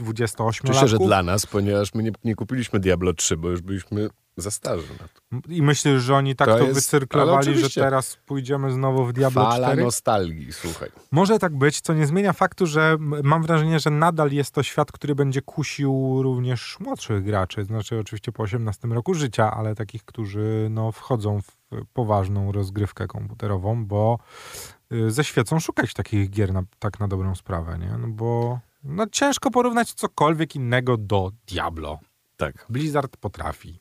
28-latków. 0.00 0.68
Myślę, 0.68 0.88
że 0.88 0.98
dla 0.98 1.22
nas, 1.22 1.46
ponieważ 1.46 1.94
my 1.94 2.02
nie, 2.02 2.12
nie 2.24 2.34
kupiliśmy 2.34 2.80
Diablo 2.80 3.12
3, 3.12 3.36
bo 3.36 3.48
już 3.50 3.60
byliśmy 3.60 4.08
za 4.36 4.50
starzy. 4.50 4.86
I 5.48 5.62
myślisz, 5.62 6.02
że 6.02 6.14
oni 6.14 6.36
tak 6.36 6.48
To 6.48 6.58
to, 6.58 6.62
jest- 6.64 6.74
wycyrklowali, 6.74 7.58
że 7.58 7.70
teraz 7.70 8.18
pójdziemy 8.26 8.72
znowu 8.72 9.04
w 9.06 9.12
Diablo 9.12 9.42
Fala 9.42 9.66
4? 9.66 9.82
nostalgii, 9.82 10.52
słuchaj. 10.52 10.88
Może 11.10 11.38
tak 11.38 11.56
być, 11.56 11.80
co 11.80 11.94
nie 11.94 12.06
zmienia 12.06 12.32
faktu, 12.32 12.66
że 12.66 12.96
mam 13.00 13.42
wrażenie, 13.42 13.80
że 13.80 13.90
nadal 13.90 14.32
jest 14.32 14.50
to 14.54 14.62
świat, 14.62 14.92
który 14.92 15.14
będzie 15.14 15.42
kusił 15.42 16.18
również 16.22 16.76
młodszych 16.80 17.24
graczy. 17.24 17.64
Znaczy 17.64 17.98
oczywiście 17.98 18.32
po 18.32 18.42
18 18.42 18.88
roku 18.88 19.14
życia, 19.14 19.52
ale 19.54 19.74
takich, 19.74 20.04
którzy 20.04 20.66
no, 20.70 20.92
wchodzą 20.92 21.40
w 21.42 21.56
poważną 21.92 22.52
rozgrywkę 22.52 23.06
komputerową, 23.06 23.86
bo 23.86 24.18
y, 24.92 25.10
ze 25.10 25.24
świecą 25.24 25.60
szukać 25.60 25.94
takich 25.94 26.30
gier 26.30 26.52
na, 26.52 26.62
tak 26.78 27.00
na 27.00 27.08
dobrą 27.08 27.34
sprawę, 27.34 27.78
nie? 27.78 27.98
No 27.98 28.08
bo 28.08 28.60
no, 28.84 29.06
ciężko 29.12 29.50
porównać 29.50 29.92
cokolwiek 29.92 30.56
innego 30.56 30.96
do 30.96 31.30
Diablo. 31.46 31.98
Tak. 32.36 32.66
Blizzard 32.68 33.16
potrafi. 33.16 33.80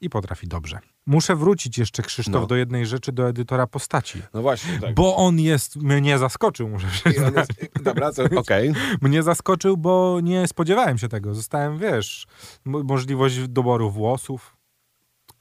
I 0.00 0.10
potrafi 0.10 0.48
dobrze. 0.48 0.78
Muszę 1.06 1.36
wrócić 1.36 1.78
jeszcze, 1.78 2.02
Krzysztof, 2.02 2.34
No. 2.40 2.46
do 2.46 2.56
jednej 2.56 2.86
rzeczy, 2.86 3.12
do 3.12 3.28
edytora 3.28 3.66
postaci. 3.66 4.22
No 4.34 4.42
właśnie, 4.42 4.80
tak. 4.80 4.94
Bo 4.94 5.16
on 5.16 5.40
jest, 5.40 5.76
mnie 5.76 6.18
zaskoczył, 6.18 6.68
muszę 6.68 6.86
przyznać. 6.86 7.34
jest, 7.60 7.82
dobra, 7.82 8.10
okej. 8.36 8.72
Mnie 9.00 9.22
zaskoczył, 9.22 9.76
bo 9.76 10.18
nie 10.22 10.48
spodziewałem 10.48 10.98
się 10.98 11.08
tego. 11.08 11.34
Zostałem, 11.34 11.78
wiesz, 11.78 12.26
mo- 12.64 12.82
możliwość 12.82 13.48
doboru 13.48 13.90
włosów, 13.90 14.56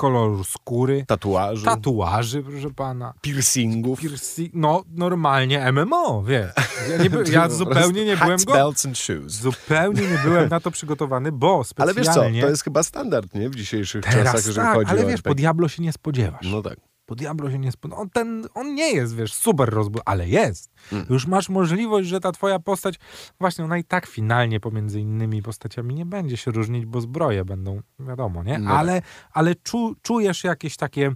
koloru 0.02 0.44
skóry, 0.44 1.06
Tatuaży, 1.08 1.66
tatuaży, 1.66 2.44
proszę 2.44 2.70
pana. 2.74 3.14
piercingów. 3.22 4.00
Piercing, 4.00 4.52
no 4.54 4.84
normalnie 4.96 5.72
MMO, 5.72 6.24
wiesz. 6.24 6.52
Ja, 6.90 6.98
nie, 7.04 7.10
by, 7.10 7.24
ja 7.32 7.50
zupełnie 7.64 8.06
nie 8.06 8.18
byłem 8.18 8.40
go, 8.46 8.54
belts 8.54 8.86
and 8.86 8.98
shoes. 8.98 9.34
zupełnie 9.34 10.02
nie 10.02 10.18
byłem 10.24 10.50
na 10.50 10.60
to 10.60 10.72
przygotowany, 10.72 11.32
bo 11.32 11.64
Ale 11.78 11.94
wiesz 11.94 12.06
co, 12.06 12.12
specjalnie 12.12 12.42
to 12.42 12.50
jest 12.50 12.64
chyba 12.64 12.84
standard, 12.84 13.34
nie? 13.34 13.50
W 13.50 13.56
dzisiejszych 13.56 14.04
teraz 14.04 14.24
czasach, 14.24 14.36
jeżeli 14.36 14.56
tak, 14.56 14.76
chodzi 14.76 14.92
ale 14.92 15.06
o 15.06 15.08
wiesz, 15.08 15.22
po. 15.22 15.36
Diablo 15.36 15.68
się 15.68 15.84
nie 15.84 15.94
spodziewasz. 15.94 16.52
No 16.52 16.62
tak. 16.62 16.91
Diablo 17.16 17.52
się 17.52 17.60
nie 17.60 17.72
spodziewasz. 17.72 18.02
On, 18.02 18.10
ten, 18.10 18.48
on 18.54 18.76
nie 18.76 18.92
jest, 18.92 19.16
wiesz, 19.16 19.34
super 19.34 19.70
rozbudowy, 19.70 20.04
ale 20.06 20.30
jest. 20.30 20.72
Mm. 20.92 21.06
Już 21.10 21.28
masz 21.28 21.50
możliwość, 21.50 22.10
że 22.10 22.20
ta 22.20 22.32
twoja 22.32 22.60
postać, 22.60 23.00
właśnie 23.40 23.66
ona 23.66 23.78
i 23.78 23.84
tak 23.84 24.06
finalnie 24.06 24.60
pomiędzy 24.60 25.02
innymi 25.02 25.42
postaciami 25.42 25.96
nie 25.96 26.06
będzie 26.06 26.38
się 26.38 26.52
różnić, 26.52 26.86
bo 26.86 27.02
zbroje 27.02 27.46
będą, 27.46 27.82
wiadomo, 28.00 28.44
nie? 28.44 28.60
No 28.60 28.70
tak. 28.70 28.80
ale 28.80 29.02
ale 29.34 29.56
czu, 29.56 29.96
czujesz 30.02 30.44
jakieś 30.44 30.78
takie... 30.78 31.12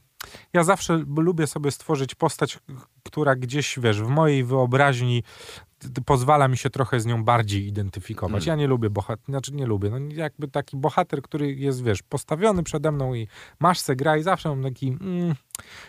Ja 0.54 0.64
zawsze 0.64 1.04
lubię 1.18 1.48
sobie 1.48 1.72
stworzyć 1.72 2.16
postać, 2.16 2.60
która 3.04 3.36
gdzieś, 3.36 3.80
wiesz, 3.80 4.02
w 4.02 4.08
mojej 4.08 4.44
wyobraźni 4.44 5.24
pozwala 6.06 6.48
mi 6.48 6.58
się 6.58 6.70
trochę 6.70 7.00
z 7.00 7.06
nią 7.06 7.24
bardziej 7.24 7.68
identyfikować. 7.68 8.48
Mm. 8.48 8.48
Ja 8.48 8.56
nie 8.64 8.68
lubię 8.68 8.90
bohater, 8.90 9.26
znaczy 9.26 9.54
nie 9.54 9.66
lubię, 9.66 9.90
no 9.90 9.98
jakby 10.16 10.48
taki 10.48 10.78
bohater, 10.78 11.22
który 11.22 11.56
jest, 11.56 11.84
wiesz, 11.84 12.04
postawiony 12.04 12.64
przede 12.64 12.92
mną 12.92 13.14
i 13.14 13.28
masz 13.60 13.80
se 13.80 13.96
gra 13.96 14.18
i 14.18 14.24
zawsze 14.24 14.50
mam 14.50 14.64
taki, 14.64 14.88
mm, 14.88 15.36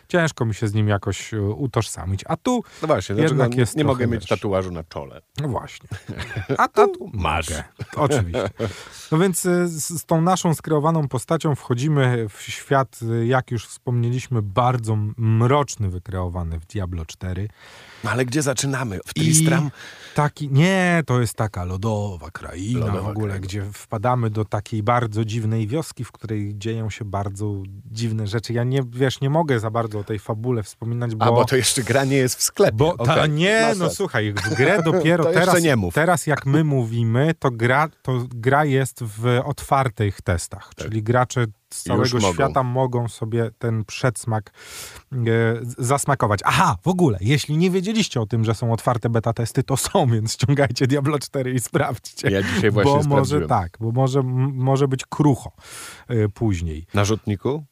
ciężko 0.09 0.45
mi 0.45 0.55
się 0.55 0.69
z 0.69 0.75
nim 0.75 0.89
jakoś 0.89 1.35
e, 1.35 1.43
utożsamić. 1.43 2.21
A 2.27 2.37
tu, 2.37 2.63
No 2.83 2.87
właśnie, 2.89 3.15
Jednak 3.17 3.55
jest 3.55 3.77
nie 3.77 3.85
mogę 3.85 4.07
mieć 4.07 4.21
wiesz. 4.21 4.29
tatuażu 4.29 4.71
na 4.73 4.85
czole? 4.85 5.21
no 5.41 5.49
właśnie. 5.49 5.89
A 6.59 6.69
tu, 6.69 7.11
masz. 7.15 7.49
mogę. 7.51 7.65
Oczywiście. 7.97 8.51
No 9.13 9.19
więc 9.19 9.47
e, 9.47 9.69
z, 9.69 9.89
z 10.01 10.05
tą 10.05 10.21
naszą 10.23 10.55
skreowaną 10.55 11.09
postacią 11.09 11.55
wchodzimy 11.55 12.27
w 12.29 12.43
świat, 12.43 12.99
e, 13.23 13.27
jak 13.27 13.51
już 13.51 13.67
wspomnieliśmy, 13.67 14.43
bardzo 14.43 14.97
mroczny, 15.17 15.89
wykreowany 15.91 16.61
w 16.61 16.67
Diablo 16.67 17.07
4. 17.07 17.49
No 18.05 18.11
ale 18.11 18.25
gdzie 18.25 18.43
zaczynamy? 18.43 18.99
W 19.07 19.15
Tristram? 19.15 19.71
taki, 20.15 20.49
nie, 20.51 21.03
to 21.07 21.21
jest 21.21 21.35
taka 21.35 21.65
lodowa 21.65 22.31
kraina 22.31 22.87
Lodowa 22.87 23.03
w 23.03 23.07
ogóle, 23.09 23.27
kraina. 23.29 23.47
gdzie 23.47 23.63
wpadamy 23.73 24.31
do 24.31 24.45
takiej 24.45 24.83
bardzo 24.83 25.25
dziwnej 25.25 25.67
wioski, 25.67 26.05
w 26.05 26.13
której 26.13 26.53
dzieją 26.59 26.91
się 26.91 27.05
bardzo 27.05 27.55
dziwne 27.91 28.27
rzeczy. 28.27 28.53
Ja 28.53 28.65
nie, 28.65 28.83
wiesz, 28.91 29.21
nie 29.21 29.31
mogę 29.31 29.56
za 29.61 29.71
bardzo 29.71 29.99
o 29.99 30.05
tej 30.05 30.19
fabule 30.19 30.63
wspominać, 30.63 31.15
bo... 31.15 31.25
A, 31.25 31.33
bo 31.33 31.45
to 31.45 31.57
jeszcze 31.57 31.83
gra 31.83 32.05
nie 32.05 32.17
jest 32.17 32.39
w 32.39 32.43
sklepie. 32.43 32.77
Bo 32.77 32.97
ta, 32.97 33.15
Okej, 33.15 33.31
nie, 33.31 33.61
masz 33.63 33.79
no 33.79 33.85
rację. 33.85 33.97
słuchaj, 33.97 34.33
w 34.33 34.55
grę 34.55 34.83
dopiero 34.93 35.25
teraz, 35.25 35.63
nie 35.63 35.77
mów. 35.77 35.95
teraz 35.95 36.27
jak 36.27 36.47
my 36.47 36.65
mówimy, 36.65 37.35
to 37.39 37.51
gra, 37.51 37.89
to 38.03 38.25
gra 38.29 38.65
jest 38.65 39.05
w 39.05 39.41
otwartych 39.45 40.23
testach, 40.23 40.71
czyli 40.77 41.03
gracze 41.03 41.47
z 41.73 41.83
całego 41.83 42.05
Tak. 42.05 42.23
Mogą. 42.23 42.35
świata 42.35 42.63
mogą 42.63 43.09
sobie 43.09 43.51
ten 43.59 43.85
przedsmak 43.85 44.51
e, 45.13 45.17
zasmakować. 45.79 46.41
Aha, 46.45 46.77
w 46.83 46.89
ogóle, 46.89 47.19
jeśli 47.21 47.57
nie 47.57 47.71
wiedzieliście 47.71 48.21
o 48.21 48.27
tym, 48.27 48.45
że 48.45 48.55
są 48.55 48.73
otwarte 48.73 49.09
beta 49.09 49.33
testy, 49.33 49.63
to 49.63 49.77
są, 49.77 50.07
więc 50.13 50.33
ściągajcie 50.33 50.87
Diablo 50.87 51.19
4 51.19 51.53
i 51.53 51.61
sprawdźcie. 51.61 52.31
Ja 52.31 52.43
dzisiaj 52.43 52.71
właśnie 52.71 53.01
bo 53.09 53.17
może 53.17 53.41
tak, 53.47 53.77
bo 53.81 53.93
może, 53.93 54.23
może 54.53 54.89
być 54.89 55.05
krucho 55.05 55.53
e, 56.09 56.29
później. 56.29 56.87
Na 56.95 57.05
rzutniku? 57.05 57.65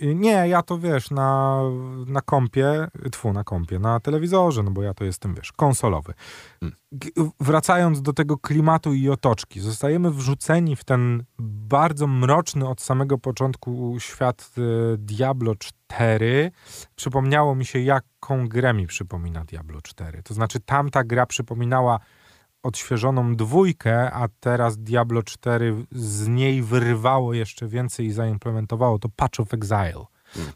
Nie, 0.00 0.48
ja 0.48 0.62
to 0.62 0.78
wiesz, 0.78 1.10
na, 1.10 1.60
na 2.06 2.20
kompie, 2.20 2.88
tfu, 3.12 3.32
na 3.32 3.44
kompie, 3.44 3.78
na 3.78 4.00
telewizorze, 4.00 4.62
no 4.62 4.70
bo 4.70 4.82
ja 4.82 4.94
to 4.94 5.04
jestem, 5.04 5.34
wiesz, 5.34 5.52
konsolowy. 5.52 6.14
Hmm. 6.60 6.76
Wracając 7.40 8.02
do 8.02 8.12
tego 8.12 8.38
klimatu 8.38 8.94
i 8.94 9.08
otoczki, 9.08 9.60
zostajemy 9.60 10.10
wrzuceni 10.10 10.76
w 10.76 10.84
ten 10.84 11.24
bardzo 11.38 12.06
mroczny 12.06 12.68
od 12.68 12.80
samego 12.80 13.18
początku 13.18 13.96
świat 13.98 14.50
y, 14.58 14.98
Diablo 14.98 15.54
4. 15.54 16.50
Przypomniało 16.96 17.54
mi 17.54 17.64
się, 17.64 17.78
jaką 17.78 18.48
grę 18.48 18.74
mi 18.74 18.86
przypomina 18.86 19.44
Diablo 19.44 19.82
4. 19.82 20.22
To 20.22 20.34
znaczy, 20.34 20.60
tamta 20.60 21.04
gra 21.04 21.26
przypominała 21.26 22.00
odświeżoną 22.62 23.36
dwójkę, 23.36 24.10
a 24.12 24.28
teraz 24.40 24.78
Diablo 24.78 25.22
4 25.22 25.84
z 25.92 26.28
niej 26.28 26.62
wyrwało 26.62 27.34
jeszcze 27.34 27.68
więcej 27.68 28.06
i 28.06 28.12
zaimplementowało 28.12 28.98
to 28.98 29.08
Patch 29.08 29.40
of 29.40 29.54
Exile. 29.54 30.04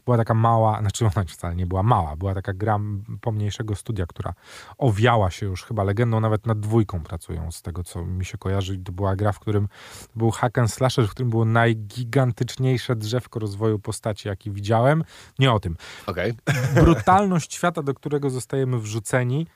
Była 0.05 0.17
taka 0.17 0.33
mała, 0.33 0.77
znaczy 0.81 1.05
ona 1.05 1.25
wcale 1.27 1.55
nie 1.55 1.65
była 1.65 1.83
mała, 1.83 2.15
była 2.15 2.33
taka 2.33 2.53
gra 2.53 2.79
pomniejszego 3.21 3.75
studia, 3.75 4.05
która 4.05 4.33
owiała 4.77 5.31
się 5.31 5.45
już 5.45 5.63
chyba 5.63 5.83
legendą, 5.83 6.19
nawet 6.19 6.45
nad 6.45 6.59
dwójką 6.59 7.03
pracują 7.03 7.51
z 7.51 7.61
tego, 7.61 7.83
co 7.83 8.05
mi 8.05 8.25
się 8.25 8.37
kojarzy. 8.37 8.77
To 8.77 8.91
była 8.91 9.15
gra, 9.15 9.31
w 9.31 9.39
którym 9.39 9.67
był 10.15 10.31
hack 10.31 10.57
and 10.57 10.71
slasher, 10.71 11.07
w 11.07 11.11
którym 11.11 11.29
było 11.29 11.45
najgigantyczniejsze 11.45 12.95
drzewko 12.95 13.39
rozwoju 13.39 13.79
postaci, 13.79 14.27
jaki 14.27 14.51
widziałem. 14.51 15.03
Nie 15.39 15.51
o 15.51 15.59
tym 15.59 15.77
Okej. 16.07 16.33
brutalność 16.81 17.53
świata, 17.53 17.83
do 17.83 17.93
którego 17.93 18.29
zostajemy 18.29 18.79
wrzuceni, 18.79 19.47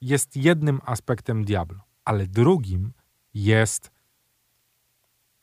jest 0.00 0.36
jednym 0.36 0.80
aspektem 0.84 1.44
Diablo, 1.44 1.78
ale 2.04 2.26
drugim 2.26 2.92
jest 3.34 3.90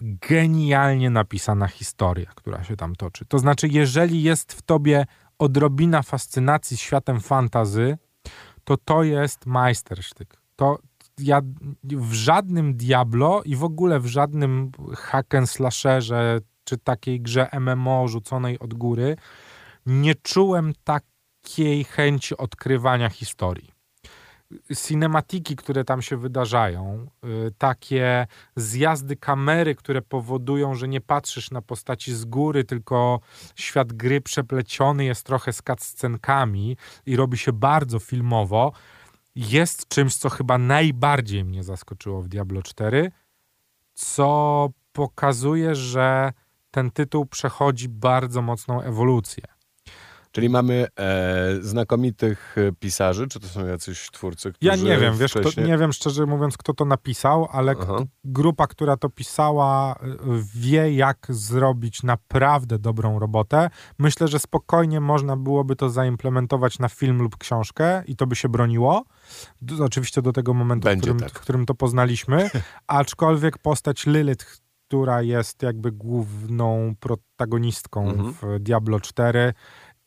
genialnie 0.01 1.09
napisana 1.09 1.67
historia, 1.67 2.31
która 2.35 2.63
się 2.63 2.75
tam 2.75 2.95
toczy. 2.95 3.25
To 3.25 3.39
znaczy, 3.39 3.67
jeżeli 3.67 4.23
jest 4.23 4.53
w 4.53 4.61
tobie 4.61 5.05
odrobina 5.39 6.01
fascynacji 6.01 6.77
światem 6.77 7.19
fantazy, 7.19 7.97
to 8.63 8.77
to 8.77 9.03
jest 9.03 9.45
majstersztyk. 9.45 10.41
To 10.55 10.79
ja 11.17 11.41
w 11.83 12.13
żadnym 12.13 12.77
Diablo 12.77 13.41
i 13.45 13.55
w 13.55 13.63
ogóle 13.63 13.99
w 13.99 14.05
żadnym 14.05 14.71
hack 14.97 15.35
and 15.35 15.49
slasherze 15.49 16.39
czy 16.63 16.77
takiej 16.77 17.21
grze 17.21 17.49
MMO 17.59 18.07
rzuconej 18.07 18.59
od 18.59 18.73
góry 18.73 19.15
nie 19.85 20.15
czułem 20.15 20.73
takiej 20.83 21.83
chęci 21.83 22.37
odkrywania 22.37 23.09
historii. 23.09 23.78
Cinematiki, 24.75 25.55
które 25.55 25.83
tam 25.83 26.01
się 26.01 26.17
wydarzają, 26.17 27.07
y, 27.47 27.51
takie 27.57 28.27
zjazdy 28.55 29.15
kamery, 29.15 29.75
które 29.75 30.01
powodują, 30.01 30.75
że 30.75 30.87
nie 30.87 31.01
patrzysz 31.01 31.51
na 31.51 31.61
postaci 31.61 32.13
z 32.13 32.25
góry, 32.25 32.63
tylko 32.63 33.19
świat 33.55 33.93
gry 33.93 34.21
przepleciony 34.21 35.05
jest 35.05 35.25
trochę 35.25 35.53
z 35.53 35.61
cutscenkami 35.61 36.77
i 37.05 37.15
robi 37.15 37.37
się 37.37 37.53
bardzo 37.53 37.99
filmowo, 37.99 38.71
jest 39.35 39.87
czymś, 39.87 40.15
co 40.15 40.29
chyba 40.29 40.57
najbardziej 40.57 41.45
mnie 41.45 41.63
zaskoczyło 41.63 42.21
w 42.21 42.27
Diablo 42.27 42.61
4, 42.63 43.11
co 43.93 44.69
pokazuje, 44.93 45.75
że 45.75 46.33
ten 46.71 46.91
tytuł 46.91 47.25
przechodzi 47.25 47.89
bardzo 47.89 48.41
mocną 48.41 48.81
ewolucję. 48.81 49.43
Czyli 50.31 50.49
mamy 50.49 50.87
e, 50.99 51.55
znakomitych 51.61 52.55
e, 52.57 52.71
pisarzy, 52.71 53.27
czy 53.27 53.39
to 53.39 53.47
są 53.47 53.65
jacyś 53.67 54.09
twórcy, 54.11 54.53
którzy 54.53 54.67
Ja 54.67 54.75
nie 54.75 54.97
wiem, 54.97 55.17
wiesz, 55.17 55.31
kto, 55.31 55.39
wcześniej... 55.41 55.65
nie 55.67 55.77
wiem 55.77 55.93
szczerze 55.93 56.25
mówiąc, 56.25 56.57
kto 56.57 56.73
to 56.73 56.85
napisał, 56.85 57.47
ale 57.51 57.75
grupa, 58.23 58.67
która 58.67 58.97
to 58.97 59.09
pisała, 59.09 59.95
y, 59.95 60.07
wie, 60.55 60.93
jak 60.93 61.27
zrobić 61.29 62.03
naprawdę 62.03 62.79
dobrą 62.79 63.19
robotę. 63.19 63.69
Myślę, 63.99 64.27
że 64.27 64.39
spokojnie 64.39 64.99
można 64.99 65.37
byłoby 65.37 65.75
to 65.75 65.89
zaimplementować 65.89 66.79
na 66.79 66.89
film 66.89 67.17
lub 67.21 67.37
książkę 67.37 68.03
i 68.07 68.15
to 68.15 68.27
by 68.27 68.35
się 68.35 68.49
broniło. 68.49 69.03
D- 69.61 69.83
oczywiście 69.83 70.21
do 70.21 70.33
tego 70.33 70.53
momentu, 70.53 70.89
w 70.89 70.97
którym, 70.97 71.19
tak. 71.19 71.31
w 71.31 71.39
którym 71.39 71.65
to 71.65 71.73
poznaliśmy. 71.75 72.49
Aczkolwiek 72.87 73.57
postać 73.57 74.05
Lilith, 74.05 74.45
która 74.87 75.21
jest 75.21 75.63
jakby 75.63 75.91
główną 75.91 76.93
protagonistką 76.99 78.09
Mhm. 78.09 78.33
w 78.33 78.59
Diablo 78.59 78.99
4 78.99 79.53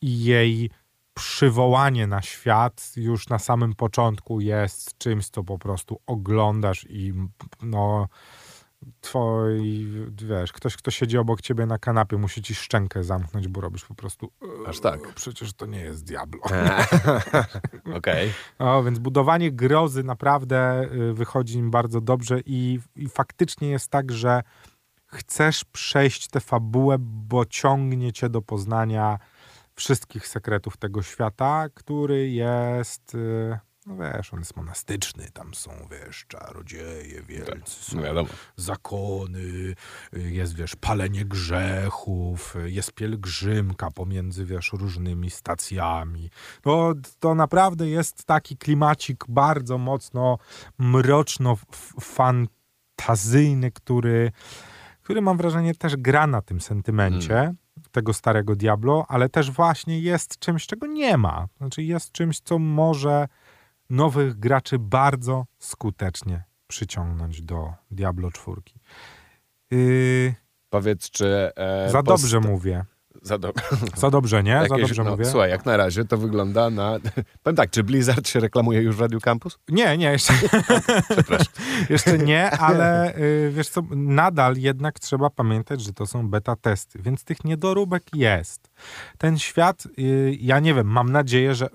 i 0.03 0.23
jej 0.23 0.69
przywołanie 1.13 2.07
na 2.07 2.21
świat 2.21 2.91
już 2.95 3.29
na 3.29 3.39
samym 3.39 3.73
początku 3.73 4.41
jest 4.41 4.97
czymś, 4.97 5.29
co 5.29 5.43
po 5.43 5.57
prostu 5.59 5.99
oglądasz 6.07 6.85
i 6.89 7.13
no 7.61 8.07
twoi, 9.01 9.87
wiesz, 10.11 10.53
ktoś, 10.53 10.77
kto 10.77 10.91
siedzi 10.91 11.17
obok 11.17 11.41
ciebie 11.41 11.65
na 11.65 11.77
kanapie 11.77 12.17
musi 12.17 12.41
ci 12.41 12.55
szczękę 12.55 13.03
zamknąć, 13.03 13.47
bo 13.47 13.61
robisz 13.61 13.85
po 13.85 13.95
prostu 13.95 14.31
Aż 14.67 14.79
tak. 14.79 15.07
"Eee, 15.07 15.13
przecież 15.15 15.53
to 15.53 15.65
nie 15.65 15.79
jest 15.79 16.03
Diablo. 16.03 16.41
Okej. 17.97 18.33
O, 18.59 18.83
więc 18.83 18.99
budowanie 18.99 19.51
grozy 19.51 20.03
naprawdę 20.03 20.89
y, 20.93 21.13
wychodzi 21.13 21.57
im 21.57 21.71
bardzo 21.71 22.01
dobrze 22.01 22.39
i, 22.45 22.79
i 22.95 23.09
faktycznie 23.09 23.69
jest 23.69 23.87
tak, 23.87 24.11
że 24.11 24.41
chcesz 25.05 25.65
przejść 25.65 26.27
tę 26.27 26.39
fabułę, 26.39 26.95
bo 26.99 27.45
ciągnie 27.45 28.13
cię 28.13 28.29
do 28.29 28.41
poznania 28.41 29.19
wszystkich 29.75 30.27
sekretów 30.27 30.77
tego 30.77 31.03
świata, 31.03 31.65
który 31.73 32.29
jest, 32.29 33.15
y, 33.15 33.59
no 33.85 33.95
wiesz, 33.97 34.33
on 34.33 34.39
jest 34.39 34.55
monastyczny, 34.57 35.27
tam 35.33 35.53
są, 35.53 35.71
wiesz, 35.91 36.25
czarodzieje 36.27 37.21
wielcy, 37.21 37.83
są 37.83 37.97
No 37.97 38.03
wiadomo. 38.03 38.29
zakony, 38.55 39.39
y, 39.39 39.75
jest, 40.13 40.55
wiesz, 40.55 40.75
palenie 40.75 41.25
grzechów, 41.25 42.55
y, 42.55 42.71
jest 42.71 42.93
pielgrzymka 42.93 43.91
pomiędzy, 43.91 44.45
wiesz, 44.45 44.69
różnymi 44.73 45.29
stacjami. 45.29 46.29
No, 46.65 46.93
to 47.19 47.35
naprawdę 47.35 47.89
jest 47.89 48.25
taki 48.25 48.57
klimacik 48.57 49.25
bardzo 49.29 49.77
mocno 49.77 50.37
mroczno-fantazyjny, 50.79 53.71
który, 53.71 54.31
który 55.03 55.21
mam 55.21 55.37
wrażenie 55.37 55.75
też 55.75 55.95
gra 55.97 56.27
na 56.27 56.41
tym 56.41 56.61
sentymencie. 56.61 57.53
Tego 57.93 58.13
starego 58.13 58.55
Diablo, 58.55 59.05
ale 59.07 59.29
też 59.29 59.51
właśnie 59.51 59.99
jest 59.99 60.39
czymś, 60.39 60.67
czego 60.67 60.87
nie 60.87 61.17
ma. 61.17 61.47
Znaczy 61.57 61.83
jest 61.83 62.11
czymś, 62.11 62.39
co 62.39 62.59
może 62.59 63.27
nowych 63.89 64.39
graczy 64.39 64.79
bardzo 64.79 65.45
skutecznie 65.59 66.43
przyciągnąć 66.67 67.41
do 67.41 67.73
Diablo 67.91 68.31
4. 68.31 68.61
Yy, 69.71 70.33
Powiedz, 70.69 71.09
czy... 71.09 71.51
E, 71.55 71.89
za 71.91 72.03
dobrze 72.03 72.39
mówię. 72.39 72.85
Za 73.23 73.37
do... 73.37 73.53
Za 73.95 74.09
dobrze, 74.09 74.43
nie? 74.43 74.53
Za 74.53 74.61
Jakieś- 74.61 74.81
dobrze 74.81 75.03
no, 75.03 75.11
mówię. 75.11 75.25
Słuchaj, 75.25 75.49
jak 75.49 75.65
na 75.65 75.77
razie 75.77 76.05
to 76.05 76.17
wygląda 76.17 76.69
na... 76.69 76.99
Powiem 77.43 77.55
tak, 77.55 77.69
czy 77.69 77.83
Blizzard 77.83 78.27
się 78.27 78.39
reklamuje 78.39 78.81
już 78.81 78.95
w 78.95 78.99
Radio 78.99 79.19
Campus? 79.19 79.59
Nie, 79.69 79.97
nie, 79.97 80.11
jeszcze, 80.11 80.33
jeszcze 81.89 82.17
nie, 82.17 82.51
ale 82.51 83.17
y, 83.17 83.51
wiesz 83.53 83.69
co, 83.69 83.81
nadal 83.95 84.57
jednak 84.57 84.99
trzeba 84.99 85.29
pamiętać, 85.29 85.81
że 85.81 85.93
to 85.93 86.05
są 86.05 86.29
beta 86.29 86.55
testy, 86.55 86.99
więc 87.01 87.23
tych 87.23 87.43
niedoróbek 87.43 88.03
jest. 88.13 88.71
Ten 89.17 89.39
świat, 89.39 89.87
y, 89.99 90.37
ja 90.39 90.59
nie 90.59 90.73
wiem, 90.73 90.87
mam 90.87 91.11
nadzieję, 91.11 91.55
że 91.55 91.69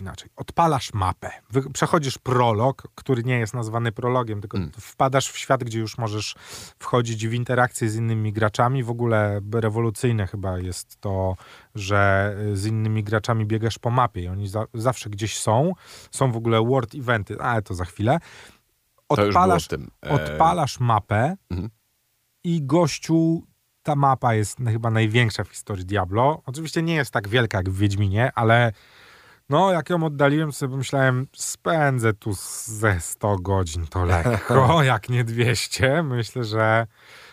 inaczej, 0.00 0.30
odpalasz 0.36 0.92
mapę, 0.94 1.30
przechodzisz 1.72 2.18
prolog, 2.18 2.82
który 2.94 3.22
nie 3.24 3.38
jest 3.38 3.54
nazwany 3.54 3.92
prologiem, 3.92 4.40
tylko 4.40 4.56
Mm. 4.58 4.70
wpadasz 4.80 5.30
w 5.30 5.38
świat, 5.38 5.64
gdzie 5.64 5.78
już 5.78 5.98
możesz 5.98 6.34
wchodzić 6.78 7.28
w 7.28 7.32
interakcję 7.32 7.88
z 7.90 7.96
innymi 7.96 8.32
graczami. 8.32 8.82
W 8.84 8.90
ogóle 8.90 9.40
rewolucyjne 9.54 10.26
chyba 10.26 10.58
jest 10.58 11.00
to, 11.00 11.36
że 11.74 12.34
y, 12.52 12.56
z 12.56 12.66
innymi 12.66 13.04
graczami 13.04 13.46
biegasz 13.46 13.78
po 13.78 13.90
mapie 13.90 14.22
i 14.22 14.28
oni 14.28 14.48
za, 14.48 14.66
zawsze 14.74 15.10
gdzieś 15.10 15.38
są. 15.38 15.72
Są 16.10 16.32
w 16.32 16.36
ogóle 16.36 16.64
world 16.66 16.94
eventy, 16.94 17.40
ale 17.40 17.62
to 17.62 17.74
za 17.74 17.84
chwilę. 17.84 18.18
Odpalasz, 19.08 19.64
w 19.64 19.68
tym. 19.68 19.90
e, 20.06 20.10
odpalasz 20.10 20.80
mapę 20.80 21.36
Mhm. 21.50 21.70
i 22.44 22.62
gościu, 22.62 23.42
ta 23.82 23.96
mapa 23.96 24.34
jest 24.34 24.58
chyba 24.66 24.90
największa 24.90 25.44
w 25.44 25.48
historii 25.48 25.84
Diablo. 25.84 26.42
Oczywiście 26.46 26.82
nie 26.82 26.94
jest 26.94 27.10
tak 27.10 27.28
wielka 27.28 27.58
jak 27.58 27.70
w 27.70 27.78
Wiedźminie, 27.78 28.30
ale 28.34 28.72
no 29.48 29.72
jak 29.72 29.90
ją 29.90 30.04
oddaliłem, 30.04 30.52
sobie 30.52 30.70
pomyślałem, 30.70 31.26
spędzę 31.36 32.12
tu 32.12 32.30
ze 32.64 33.00
100 33.00 33.36
godzin 33.36 33.86
to 33.86 34.04
lekko, 34.04 34.82
jak 34.82 35.08
nie 35.08 35.24
200. 35.24 36.02
Myślę, 36.02 36.44
że 36.44 36.86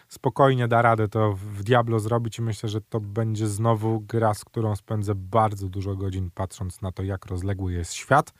spokojnie 0.07 0.67
da 0.67 0.81
radę 0.81 1.07
to 1.07 1.33
w 1.33 1.63
Diablo 1.63 1.99
zrobić 1.99 2.39
i 2.39 2.41
myślę, 2.41 2.69
że 2.69 2.81
to 2.81 2.99
będzie 2.99 3.47
znowu 3.47 3.99
gra, 3.99 4.33
z 4.33 4.45
którą 4.45 4.75
spędzę 4.75 5.15
bardzo 5.15 5.69
dużo 5.69 5.95
godzin 5.95 6.31
patrząc 6.33 6.81
na 6.81 6.91
to, 6.91 7.03
jak 7.03 7.25
rozległy 7.25 7.73
jest 7.73 7.93
świat. 7.93 8.33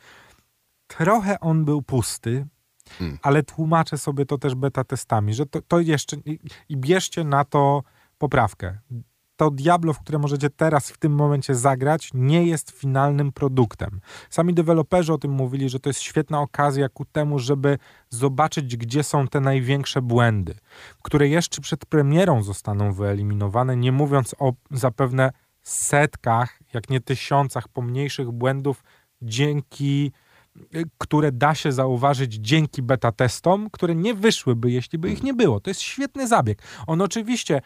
Trochę 0.87 1.39
on 1.39 1.65
był 1.65 1.81
pusty, 1.81 2.47
Hmm. 2.89 3.17
ale 3.21 3.43
tłumaczę 3.43 3.97
sobie 3.97 4.25
to 4.25 4.37
też 4.37 4.55
beta 4.55 4.83
testami, 4.83 5.33
że 5.33 5.45
to, 5.45 5.61
to 5.61 5.79
jeszcze 5.79 6.17
i, 6.25 6.39
i 6.69 6.77
bierzcie 6.77 7.23
na 7.23 7.45
to 7.45 7.83
poprawkę. 8.17 8.79
To 9.41 9.51
Diablo, 9.51 9.93
w 9.93 9.99
które 9.99 10.19
możecie 10.19 10.49
teraz 10.49 10.91
w 10.91 10.97
tym 10.97 11.11
momencie 11.11 11.55
zagrać, 11.55 12.09
nie 12.13 12.47
jest 12.47 12.71
finalnym 12.71 13.31
produktem. 13.31 13.99
Sami 14.29 14.53
deweloperzy 14.53 15.13
o 15.13 15.17
tym 15.17 15.31
mówili, 15.31 15.69
że 15.69 15.79
to 15.79 15.89
jest 15.89 16.01
świetna 16.01 16.41
okazja 16.41 16.89
ku 16.89 17.05
temu, 17.05 17.39
żeby 17.39 17.77
zobaczyć, 18.09 18.77
gdzie 18.77 19.03
są 19.03 19.27
te 19.27 19.39
największe 19.39 20.01
błędy, 20.01 20.55
które 21.01 21.27
jeszcze 21.27 21.61
przed 21.61 21.85
premierą 21.85 22.43
zostaną 22.43 22.93
wyeliminowane, 22.93 23.77
nie 23.77 23.91
mówiąc 23.91 24.35
o 24.39 24.53
zapewne 24.71 25.31
setkach, 25.61 26.59
jak 26.73 26.89
nie 26.89 26.99
tysiącach 26.99 27.67
pomniejszych 27.67 28.31
błędów, 28.31 28.83
dzięki 29.21 30.11
y, 30.75 30.83
które 30.97 31.31
da 31.31 31.55
się 31.55 31.71
zauważyć 31.71 32.33
dzięki 32.33 32.81
beta 32.81 33.11
testom, 33.11 33.69
które 33.69 33.95
nie 33.95 34.13
wyszłyby, 34.13 34.71
jeśli 34.71 34.99
by 34.99 35.11
ich 35.11 35.23
nie 35.23 35.33
było. 35.33 35.59
To 35.59 35.69
jest 35.69 35.81
świetny 35.81 36.27
zabieg. 36.27 36.61
On 36.87 37.01
oczywiście 37.01 37.61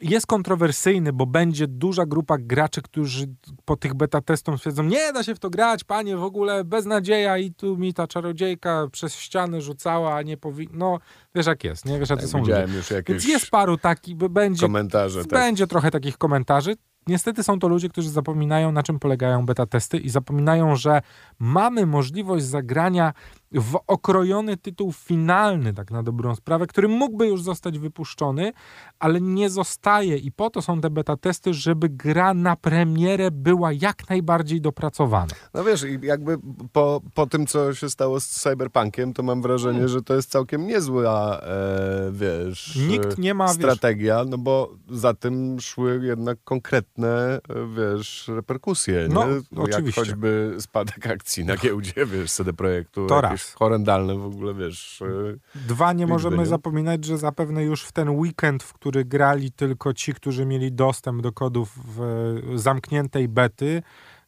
jest 0.00 0.26
kontrowersyjny, 0.26 1.12
bo 1.12 1.26
będzie 1.26 1.66
duża 1.66 2.06
grupa 2.06 2.38
graczy, 2.38 2.82
którzy 2.82 3.26
po 3.64 3.76
tych 3.76 3.94
beta 3.94 4.20
testom 4.20 4.58
stwierdzą, 4.58 4.82
nie 4.82 5.12
da 5.12 5.22
się 5.22 5.34
w 5.34 5.38
to 5.38 5.50
grać, 5.50 5.84
panie, 5.84 6.16
w 6.16 6.22
ogóle 6.22 6.64
beznadzieja 6.64 7.38
i 7.38 7.52
tu 7.52 7.76
mi 7.76 7.94
ta 7.94 8.06
czarodziejka 8.06 8.86
przez 8.92 9.14
ściany 9.14 9.62
rzucała, 9.62 10.14
a 10.14 10.22
nie 10.22 10.36
powinno. 10.36 10.78
No, 10.78 10.98
wiesz 11.34 11.46
jak 11.46 11.64
jest, 11.64 11.84
nie? 11.84 11.98
Wiesz, 11.98 12.10
jacy 12.10 12.22
tak, 12.22 12.30
są 12.30 12.38
ludzie. 12.38 12.66
Już 12.76 12.88
Więc 13.08 13.28
jest 13.28 13.50
paru 13.50 13.76
takich, 13.76 14.16
będzie 14.16 14.66
komentarze. 14.66 15.20
Tak. 15.20 15.28
będzie 15.28 15.66
trochę 15.66 15.90
takich 15.90 16.18
komentarzy. 16.18 16.76
Niestety 17.06 17.42
są 17.42 17.58
to 17.58 17.68
ludzie, 17.68 17.88
którzy 17.88 18.10
zapominają, 18.10 18.72
na 18.72 18.82
czym 18.82 18.98
polegają 18.98 19.46
beta 19.46 19.66
testy 19.66 19.98
i 19.98 20.08
zapominają, 20.08 20.76
że 20.76 21.02
mamy 21.38 21.86
możliwość 21.86 22.44
zagrania 22.44 23.12
w 23.54 23.78
okrojony 23.86 24.56
tytuł 24.56 24.92
finalny, 24.92 25.72
tak 25.74 25.90
na 25.90 26.02
dobrą 26.02 26.34
sprawę, 26.34 26.66
który 26.66 26.88
mógłby 26.88 27.26
już 27.26 27.42
zostać 27.42 27.78
wypuszczony, 27.78 28.52
ale 28.98 29.20
nie 29.20 29.50
zostaje 29.50 30.16
i 30.16 30.32
po 30.32 30.50
to 30.50 30.62
są 30.62 30.80
te 30.80 30.90
beta 30.90 31.16
testy, 31.16 31.54
żeby 31.54 31.88
gra 31.88 32.34
na 32.34 32.56
premierę 32.56 33.30
była 33.30 33.72
jak 33.72 34.08
najbardziej 34.10 34.60
dopracowana. 34.60 35.32
No 35.54 35.64
wiesz, 35.64 35.82
i 35.82 35.98
jakby 36.02 36.38
po, 36.72 37.00
po 37.14 37.26
tym, 37.26 37.46
co 37.46 37.74
się 37.74 37.90
stało 37.90 38.20
z 38.20 38.26
Cyberpunkiem, 38.26 39.12
to 39.12 39.22
mam 39.22 39.42
wrażenie, 39.42 39.70
Hmm. 39.78 39.88
że 39.88 40.02
to 40.02 40.14
jest 40.14 40.30
całkiem 40.30 40.66
niezła, 40.66 41.40
e, 41.40 42.12
wiesz, 42.12 42.76
Nikt 42.88 43.18
nie 43.18 43.34
ma, 43.34 43.44
e, 43.44 43.48
wiesz, 43.48 43.56
strategia, 43.56 44.24
no 44.28 44.38
bo 44.38 44.74
za 44.90 45.14
tym 45.14 45.60
szły 45.60 46.00
jednak 46.04 46.38
konkretne, 46.44 47.08
e, 47.08 47.40
wiesz, 47.76 48.28
reperkusje, 48.28 49.08
No, 49.10 49.26
nie? 49.26 49.34
Jak 49.34 49.74
oczywiście. 49.74 50.00
choćby 50.00 50.56
spadek 50.58 51.06
akcji 51.06 51.44
na 51.44 51.56
giełdzie, 51.56 52.06
wiesz, 52.06 52.32
CD 52.32 52.52
Projektu, 52.52 53.06
To 53.06 53.22
jakieś 53.22 53.39
raz. 53.44 53.54
horrendalne 53.54 54.14
w 54.14 54.24
ogóle, 54.24 54.54
wiesz, 54.54 55.02
e, 55.02 55.58
Dwa, 55.68 55.92
nie 55.92 55.98
liczby, 55.98 56.12
możemy 56.12 56.36
nie? 56.36 56.46
zapominać, 56.46 57.04
że 57.04 57.18
zapewne 57.18 57.64
już 57.64 57.84
w 57.84 57.92
ten 57.92 58.10
weekend, 58.10 58.62
w 58.62 58.72
który 58.72 59.04
grali 59.04 59.52
tylko 59.52 59.94
ci, 59.94 60.14
którzy 60.14 60.46
mieli 60.46 60.72
dostęp 60.72 61.22
do 61.22 61.32
kodów 61.32 61.78
w 61.96 62.36
zamkniętej 62.54 63.28
bety, 63.28 63.82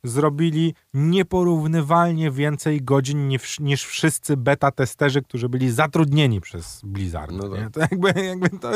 zrobili 0.05 0.75
nieporównywalnie 0.95 2.31
więcej 2.31 2.83
godzin 2.83 3.29
niż, 3.29 3.61
niż 3.61 3.85
wszyscy 3.85 4.37
beta 4.37 4.71
testerzy, 4.71 5.23
którzy 5.23 5.49
byli 5.49 5.71
zatrudnieni 5.71 6.41
przez 6.41 6.81
Blizzard. 6.85 7.33
No 7.33 7.49
tak. 7.49 7.71
To 7.71 7.81
jakby, 7.81 8.23
jakby 8.23 8.59
to, 8.59 8.73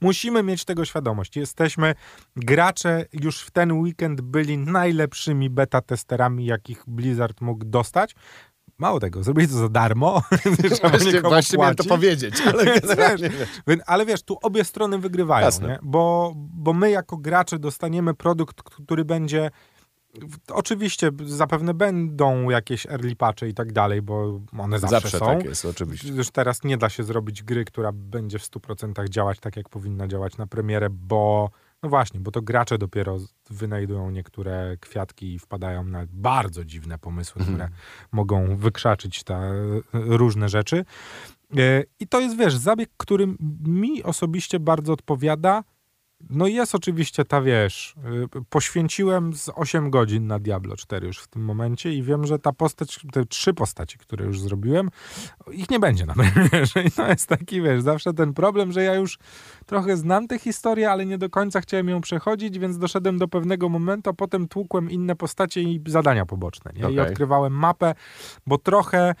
musimy 0.00 0.42
mieć 0.42 0.64
tego 0.64 0.84
świadomość. 0.84 1.36
Jesteśmy, 1.36 1.94
gracze 2.36 3.06
już 3.12 3.40
w 3.40 3.50
ten 3.50 3.72
weekend 3.72 4.20
byli 4.20 4.58
najlepszymi 4.58 5.50
beta 5.50 5.80
testerami, 5.80 6.46
jakich 6.46 6.84
Blizzard 6.86 7.40
mógł 7.40 7.64
dostać. 7.64 8.14
Mało 8.80 9.00
tego, 9.00 9.22
zrobili 9.22 9.48
to 9.48 9.54
za 9.54 9.68
darmo. 9.68 10.22
trzeba 10.74 10.88
właśnie, 10.88 11.20
właśnie 11.20 11.58
miałem 11.58 11.74
to 11.74 11.84
powiedzieć, 11.84 12.40
ale 12.52 12.64
wiesz, 12.64 13.82
Ale 13.86 14.06
wiesz, 14.06 14.22
tu 14.22 14.38
obie 14.42 14.64
strony 14.64 14.98
wygrywają? 14.98 15.48
Bo, 15.82 16.32
bo 16.36 16.72
my 16.72 16.90
jako 16.90 17.16
gracze 17.16 17.58
dostaniemy 17.58 18.14
produkt, 18.14 18.62
który 18.62 19.04
będzie 19.04 19.50
Oczywiście 20.48 21.10
zapewne 21.26 21.74
będą 21.74 22.50
jakieś 22.50 22.86
early 22.86 23.16
patche 23.16 23.48
i 23.48 23.54
tak 23.54 23.72
dalej, 23.72 24.02
bo 24.02 24.40
one 24.58 24.78
zawsze, 24.78 25.00
zawsze 25.00 25.18
są. 25.18 25.26
tak 25.26 25.44
jest, 25.44 25.64
oczywiście. 25.64 26.08
Już 26.08 26.30
teraz 26.30 26.64
nie 26.64 26.76
da 26.76 26.88
się 26.88 27.02
zrobić 27.02 27.42
gry, 27.42 27.64
która 27.64 27.92
będzie 27.92 28.38
w 28.38 28.42
100% 28.42 29.08
działać 29.08 29.40
tak, 29.40 29.56
jak 29.56 29.68
powinna 29.68 30.08
działać 30.08 30.36
na 30.36 30.46
premierę, 30.46 30.90
bo 30.90 31.50
no 31.82 31.88
właśnie, 31.88 32.20
bo 32.20 32.30
to 32.30 32.42
gracze 32.42 32.78
dopiero 32.78 33.18
wynajdują 33.50 34.10
niektóre 34.10 34.76
kwiatki 34.80 35.34
i 35.34 35.38
wpadają 35.38 35.84
na 35.84 36.04
bardzo 36.12 36.64
dziwne 36.64 36.98
pomysły, 36.98 37.40
Mhm. 37.40 37.56
które 37.56 37.76
mogą 38.12 38.56
wykrzaczyć 38.56 39.24
te 39.24 39.34
e, 39.34 39.80
różne 39.92 40.48
rzeczy. 40.48 40.84
E, 41.58 41.82
I 42.00 42.06
to 42.08 42.20
jest, 42.20 42.36
wiesz, 42.36 42.56
zabieg, 42.56 42.90
który 42.96 43.26
mi 43.66 44.02
osobiście 44.02 44.60
bardzo 44.60 44.92
odpowiada. 44.92 45.64
No 46.30 46.46
i 46.46 46.54
jest 46.54 46.74
oczywiście 46.74 47.24
ta, 47.24 47.42
wiesz, 47.42 47.94
y, 48.36 48.44
poświęciłem 48.48 49.34
z 49.34 49.50
8 49.54 49.90
godzin 49.90 50.26
na 50.26 50.38
Diablo 50.38 50.76
4 50.76 51.06
już 51.06 51.18
w 51.18 51.28
tym 51.28 51.44
momencie 51.44 51.92
i 51.92 52.02
wiem, 52.02 52.26
że 52.26 52.38
ta 52.38 52.52
postać, 52.52 53.00
te 53.12 53.24
trzy 53.24 53.54
postaci, 53.54 53.98
które 53.98 54.24
już 54.26 54.40
zrobiłem, 54.40 54.90
ich 55.52 55.70
nie 55.70 55.80
będzie 55.80 56.06
na 56.06 56.14
premierze. 56.34 56.82
I 56.82 56.90
to 56.90 57.08
jest 57.08 57.26
taki, 57.26 57.62
wiesz, 57.62 57.82
zawsze 57.82 58.14
ten 58.14 58.34
problem, 58.34 58.72
że 58.72 58.82
ja 58.82 58.94
już 58.94 59.18
trochę 59.66 59.96
znam 59.96 60.28
tę 60.28 60.38
historię, 60.38 60.90
ale 60.90 61.06
nie 61.06 61.18
do 61.18 61.30
końca 61.30 61.60
chciałem 61.60 61.88
ją 61.88 62.00
przechodzić, 62.00 62.58
więc 62.58 62.78
doszedłem 62.78 63.18
do 63.18 63.28
pewnego 63.28 63.68
momentu, 63.68 64.10
a 64.10 64.12
potem 64.12 64.48
tłukłem 64.48 64.90
inne 64.90 65.16
postacie 65.16 65.62
i 65.62 65.82
zadania 65.86 66.26
poboczne. 66.26 66.72
Nie? 66.74 66.80
I 66.80 66.84
Okej. 66.84 67.00
odkrywałem 67.00 67.52
mapę, 67.52 67.94
bo 68.46 68.58
trochę 68.58 69.14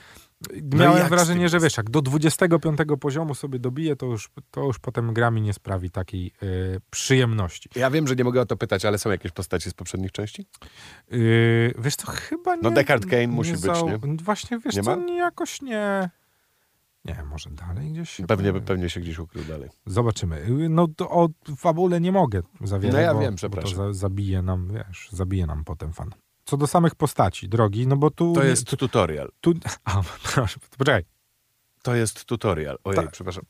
miałem 0.52 0.92
No 0.92 0.98
jak 0.98 1.06
z 1.06 1.10
wrażenie, 1.10 1.48
że 1.48 1.60
wiesz, 1.60 1.76
jak 1.76 1.90
do 1.90 2.02
25 2.02 2.78
poziomu 3.00 3.34
sobie 3.34 3.58
dobiję, 3.58 3.96
to 3.96 4.06
już, 4.06 4.30
to 4.50 4.64
już 4.64 4.78
potem 4.78 5.12
gra 5.14 5.30
mi 5.30 5.42
nie 5.42 5.52
sprawi 5.52 5.90
takiej 5.90 6.32
y, 6.42 6.80
przyjemności. 6.90 7.68
Ja 7.76 7.90
wiem, 7.90 8.08
że 8.08 8.16
nie 8.16 8.24
mogę 8.24 8.40
o 8.40 8.46
to 8.46 8.56
pytać, 8.56 8.84
ale 8.84 8.98
są 8.98 9.10
jakieś 9.10 9.32
postacie 9.32 9.70
z 9.70 9.74
poprzednich 9.74 10.12
części? 10.12 10.46
Yy, 11.10 11.74
wiesz 11.78 11.96
co, 11.96 12.06
chyba 12.12 12.54
nie... 12.56 12.62
No 12.62 12.70
Deckard 12.70 13.06
Cain 13.06 13.30
musi 13.30 13.52
być, 13.52 13.60
zau- 13.60 14.06
nie? 14.08 14.16
Właśnie, 14.16 14.58
wiesz 14.58 14.76
Nie 14.76 14.82
co, 14.82 14.96
ma? 14.96 15.04
nie, 15.04 15.16
jakoś 15.16 15.62
nie... 15.62 16.10
Nie, 17.04 17.22
może 17.30 17.50
dalej 17.50 17.92
gdzieś 17.92 18.10
się 18.10 18.26
Pewnie, 18.26 18.52
pewnie 18.52 18.90
się 18.90 19.00
gdzieś 19.00 19.18
ukrył 19.18 19.44
dalej. 19.44 19.68
Zobaczymy. 19.86 20.40
Yy, 20.58 20.68
No 20.68 20.88
to 20.96 21.10
o 21.10 21.28
fabule 21.56 22.00
nie 22.00 22.12
mogę 22.12 22.42
za 22.60 22.78
wiele, 22.78 22.94
No 22.94 23.00
ja 23.00 23.14
bo, 23.14 23.20
wiem, 23.20 23.30
bo 23.30 23.36
przepraszam. 23.36 23.70
to 23.70 23.76
za, 23.76 23.92
zabije 23.92 24.42
nam, 24.42 24.68
wiesz, 24.72 25.08
zabije 25.12 25.46
nam 25.46 25.64
potem 25.64 25.92
fan. 25.92 26.10
Co 26.50 26.56
do 26.56 26.66
samych 26.66 26.94
postaci, 26.94 27.48
drogi, 27.48 27.86
no 27.86 27.96
bo 27.96 28.10
tu... 28.10 28.32
To 28.32 28.44
jest 28.44 28.76
tutorial. 28.76 29.30
Tu, 29.40 29.54
a, 29.84 30.02
proszę, 30.22 30.60
poczekaj. 30.78 31.04
To 31.82 31.94
jest 31.94 32.24
tutorial. 32.24 32.78
Ojej, 32.84 33.00
Tak. 33.02 33.10
przepraszam. 33.10 33.44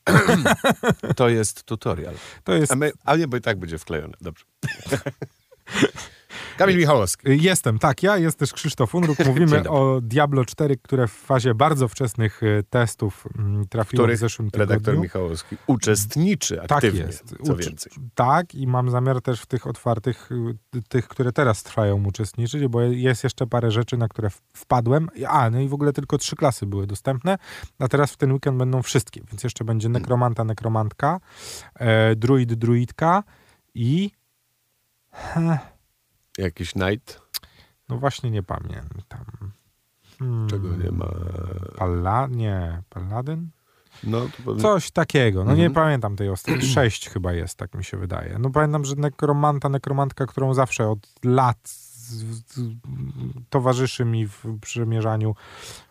to 1.15 1.29
jest 1.29 1.63
tutorial. 1.63 2.13
To 2.43 2.53
jest 2.53 2.71
A, 2.71 2.75
my, 2.75 2.91
a 3.05 3.15
nie, 3.15 3.27
bo 3.27 3.37
i 3.37 3.41
tak 3.41 3.59
będzie 3.59 3.77
wklejone. 3.77 4.13
Dobrze. 4.21 4.45
Kamil 6.57 6.77
Michałowski. 6.77 7.43
Jestem, 7.43 7.79
tak, 7.79 8.03
ja 8.03 8.17
jest 8.17 8.37
też 8.37 8.53
Krzysztof 8.53 8.95
Unruk. 8.95 9.17
Mówimy 9.25 9.69
o 9.69 10.01
Diablo 10.01 10.45
4, 10.45 10.77
które 10.77 11.07
w 11.07 11.11
fazie 11.11 11.55
bardzo 11.55 11.87
wczesnych 11.87 12.43
y, 12.43 12.63
testów 12.69 13.27
mm, 13.37 13.67
trafiło 13.67 14.07
w 14.07 14.15
zeszłym 14.15 14.49
redaktor 14.53 14.77
tygodniu. 14.77 15.01
Michałowski 15.01 15.57
uczestniczy 15.67 16.55
Tak 16.55 16.71
aktywnie, 16.71 17.01
jest. 17.01 17.35
co 17.43 17.55
więcej. 17.55 17.93
Tak, 18.15 18.55
i 18.55 18.67
mam 18.67 18.89
zamiar 18.89 19.21
też 19.21 19.41
w 19.41 19.45
tych 19.45 19.67
otwartych, 19.67 20.29
y, 20.75 20.81
tych, 20.89 21.07
które 21.07 21.31
teraz 21.31 21.63
trwają, 21.63 22.05
uczestniczyć, 22.05 22.67
bo 22.67 22.81
jest 22.81 23.23
jeszcze 23.23 23.47
parę 23.47 23.71
rzeczy, 23.71 23.97
na 23.97 24.07
które 24.07 24.29
wpadłem. 24.53 25.09
A, 25.27 25.49
no 25.49 25.59
i 25.59 25.67
w 25.67 25.73
ogóle 25.73 25.93
tylko 25.93 26.17
trzy 26.17 26.35
klasy 26.35 26.65
były 26.65 26.87
dostępne, 26.87 27.37
a 27.79 27.87
teraz 27.87 28.11
w 28.11 28.17
ten 28.17 28.31
weekend 28.31 28.57
będą 28.57 28.81
wszystkie, 28.81 29.21
więc 29.31 29.43
jeszcze 29.43 29.63
będzie 29.65 29.89
nekromanta, 29.89 30.43
nekromantka, 30.43 31.19
e, 31.75 32.15
druid, 32.15 32.53
druidka 32.53 33.23
i... 33.75 34.11
Jakiś 36.37 36.75
night, 36.75 37.21
No 37.89 37.97
właśnie 37.97 38.31
nie 38.31 38.43
pamiętam. 38.43 39.25
Hmm, 40.19 40.49
czego 40.49 40.67
nie 40.75 40.91
ma. 40.91 41.07
Palla... 41.77 42.27
Nie, 42.31 42.81
Paladyn? 42.89 43.49
No, 44.03 44.21
pewnie... 44.45 44.61
Coś 44.61 44.91
takiego. 44.91 45.43
No 45.45 45.55
nie 45.55 45.65
Mhm. 45.65 45.73
pamiętam 45.73 46.15
tej 46.15 46.29
ostatniej. 46.29 46.69
Sześć 46.75 47.09
chyba 47.09 47.33
jest, 47.33 47.57
tak 47.57 47.73
mi 47.75 47.83
się 47.83 47.97
wydaje. 47.97 48.37
No 48.39 48.49
pamiętam, 48.49 48.85
że 48.85 48.95
nekromanta, 48.95 49.69
nekromantka, 49.69 50.25
którą 50.25 50.53
zawsze 50.53 50.89
od 50.89 50.99
lat 51.25 51.57
towarzyszy 53.49 54.05
mi 54.05 54.27
w 54.27 54.45
przemierzaniu 54.61 55.35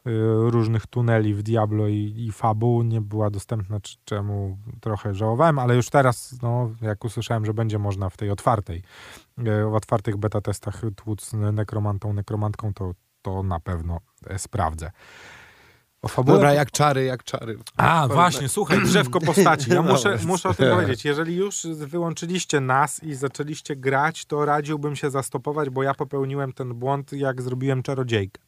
y, 0.07 0.11
różnych 0.51 0.87
tuneli 0.87 1.35
w 1.35 1.43
Diablo 1.43 1.89
i, 1.89 2.15
i 2.17 2.33
Fabu, 2.33 2.83
nie 2.83 3.01
była 3.01 3.31
dostępna, 3.31 3.79
czemu 4.05 4.59
trochę 4.81 5.15
żałowałem, 5.15 5.59
ale 5.59 5.77
już 5.77 5.91
teraz, 5.91 6.37
no, 6.43 6.71
jak 6.81 7.05
usłyszałem, 7.05 7.47
że 7.47 7.55
będzie 7.55 7.79
można 7.79 8.11
w 8.11 8.17
tej 8.17 8.31
otwartej, 8.31 8.83
y, 9.39 9.43
w 9.71 9.75
otwartych 9.75 10.17
beta 10.17 10.41
testach 10.41 10.83
tłuc 10.97 11.33
nekromantą, 11.33 12.13
nekromantką, 12.13 12.75
to, 12.75 12.95
to 13.23 13.43
na 13.43 13.61
pewno 13.61 14.01
e, 14.27 14.39
sprawdzę. 14.39 14.91
O 16.03 16.09
fabule 16.09 16.37
Dobra, 16.37 16.53
jak 16.55 16.71
czary, 16.71 17.05
jak 17.05 17.25
czary. 17.25 17.59
a, 17.77 18.09
właśnie, 18.13 18.49
słuchaj, 18.49 18.79
drzewko 18.87 19.21
postaci. 19.21 19.71
Ja 19.71 19.83
muszę, 19.83 20.19
muszę 20.27 20.49
o 20.49 20.55
tym 20.55 20.71
powiedzieć. 20.75 21.05
Jeżeli 21.05 21.37
już 21.37 21.67
wyłączyliście 21.67 22.61
nas 22.61 23.03
i 23.03 23.15
zaczęliście 23.15 23.77
grać, 23.77 24.25
to 24.25 24.45
radziłbym 24.45 24.97
się 24.97 25.11
zastopować, 25.11 25.71
bo 25.71 25.83
ja 25.83 25.95
popełniłem 25.95 26.53
ten 26.53 26.75
błąd, 26.75 27.13
jak 27.13 27.43
zrobiłem 27.43 27.83
czarodziejkę. 27.83 28.43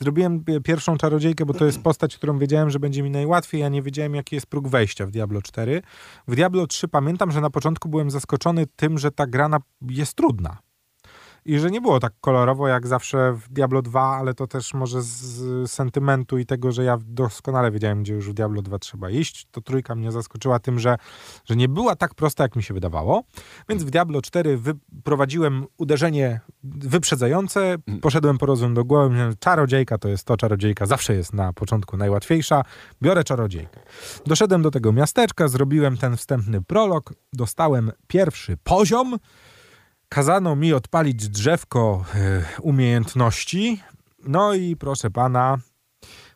Zrobiłem 0.00 0.44
pi- 0.44 0.60
pierwszą 0.62 0.96
czarodziejkę, 0.96 1.46
bo 1.46 1.54
to 1.54 1.64
jest 1.64 1.82
postać, 1.82 2.16
którą 2.16 2.38
wiedziałem, 2.38 2.70
że 2.70 2.78
będzie 2.78 3.02
mi 3.02 3.10
najłatwiej. 3.10 3.60
Ja 3.60 3.68
nie 3.68 3.82
wiedziałem, 3.82 4.14
jaki 4.14 4.34
jest 4.34 4.46
próg 4.46 4.68
wejścia 4.68 5.06
w 5.06 5.10
Diablo 5.10 5.42
4. 5.42 5.82
W 6.28 6.34
Diablo 6.34 6.66
3 6.66 6.88
pamiętam, 6.88 7.30
że 7.32 7.40
na 7.40 7.50
początku 7.50 7.88
byłem 7.88 8.10
zaskoczony 8.10 8.66
tym, 8.76 8.98
że 8.98 9.10
ta 9.12 9.26
gra 9.26 9.48
na- 9.48 9.58
jest 9.82 10.14
trudna. 10.14 10.58
I 11.46 11.58
że 11.58 11.70
nie 11.70 11.80
było 11.80 12.00
tak 12.00 12.12
kolorowo 12.20 12.68
jak 12.68 12.86
zawsze 12.86 13.32
w 13.32 13.48
Diablo 13.48 13.82
2, 13.82 14.16
ale 14.16 14.34
to 14.34 14.46
też 14.46 14.74
może 14.74 15.02
z 15.02 15.70
sentymentu 15.70 16.38
i 16.38 16.46
tego, 16.46 16.72
że 16.72 16.84
ja 16.84 16.98
doskonale 17.06 17.70
wiedziałem, 17.70 18.02
gdzie 18.02 18.14
już 18.14 18.30
w 18.30 18.34
Diablo 18.34 18.62
2 18.62 18.78
trzeba 18.78 19.10
iść. 19.10 19.46
To 19.50 19.60
trójka 19.60 19.94
mnie 19.94 20.12
zaskoczyła 20.12 20.58
tym, 20.58 20.78
że, 20.78 20.96
że 21.44 21.56
nie 21.56 21.68
była 21.68 21.96
tak 21.96 22.14
prosta, 22.14 22.44
jak 22.44 22.56
mi 22.56 22.62
się 22.62 22.74
wydawało. 22.74 23.24
Więc 23.68 23.84
w 23.84 23.90
Diablo 23.90 24.22
4 24.22 24.56
wyprowadziłem 24.56 25.66
uderzenie 25.78 26.40
wyprzedzające, 26.64 27.76
poszedłem 28.02 28.38
po 28.38 28.46
rozum 28.46 28.74
do 28.74 28.84
głowy, 28.84 29.08
mówiłem, 29.08 29.34
czarodziejka 29.38 29.98
to 29.98 30.08
jest 30.08 30.24
to, 30.24 30.36
czarodziejka 30.36 30.86
zawsze 30.86 31.14
jest 31.14 31.32
na 31.32 31.52
początku 31.52 31.96
najłatwiejsza, 31.96 32.62
biorę 33.02 33.24
czarodziejkę. 33.24 33.80
Doszedłem 34.26 34.62
do 34.62 34.70
tego 34.70 34.92
miasteczka, 34.92 35.48
zrobiłem 35.48 35.96
ten 35.96 36.16
wstępny 36.16 36.62
prolog, 36.62 37.14
dostałem 37.32 37.92
pierwszy 38.06 38.56
poziom, 38.56 39.16
kazano 40.08 40.56
mi 40.56 40.72
odpalić 40.72 41.28
drzewko 41.28 42.04
e, 42.14 42.44
umiejętności. 42.60 43.82
No 44.26 44.54
i 44.54 44.76
proszę 44.76 45.10
pana, 45.10 45.58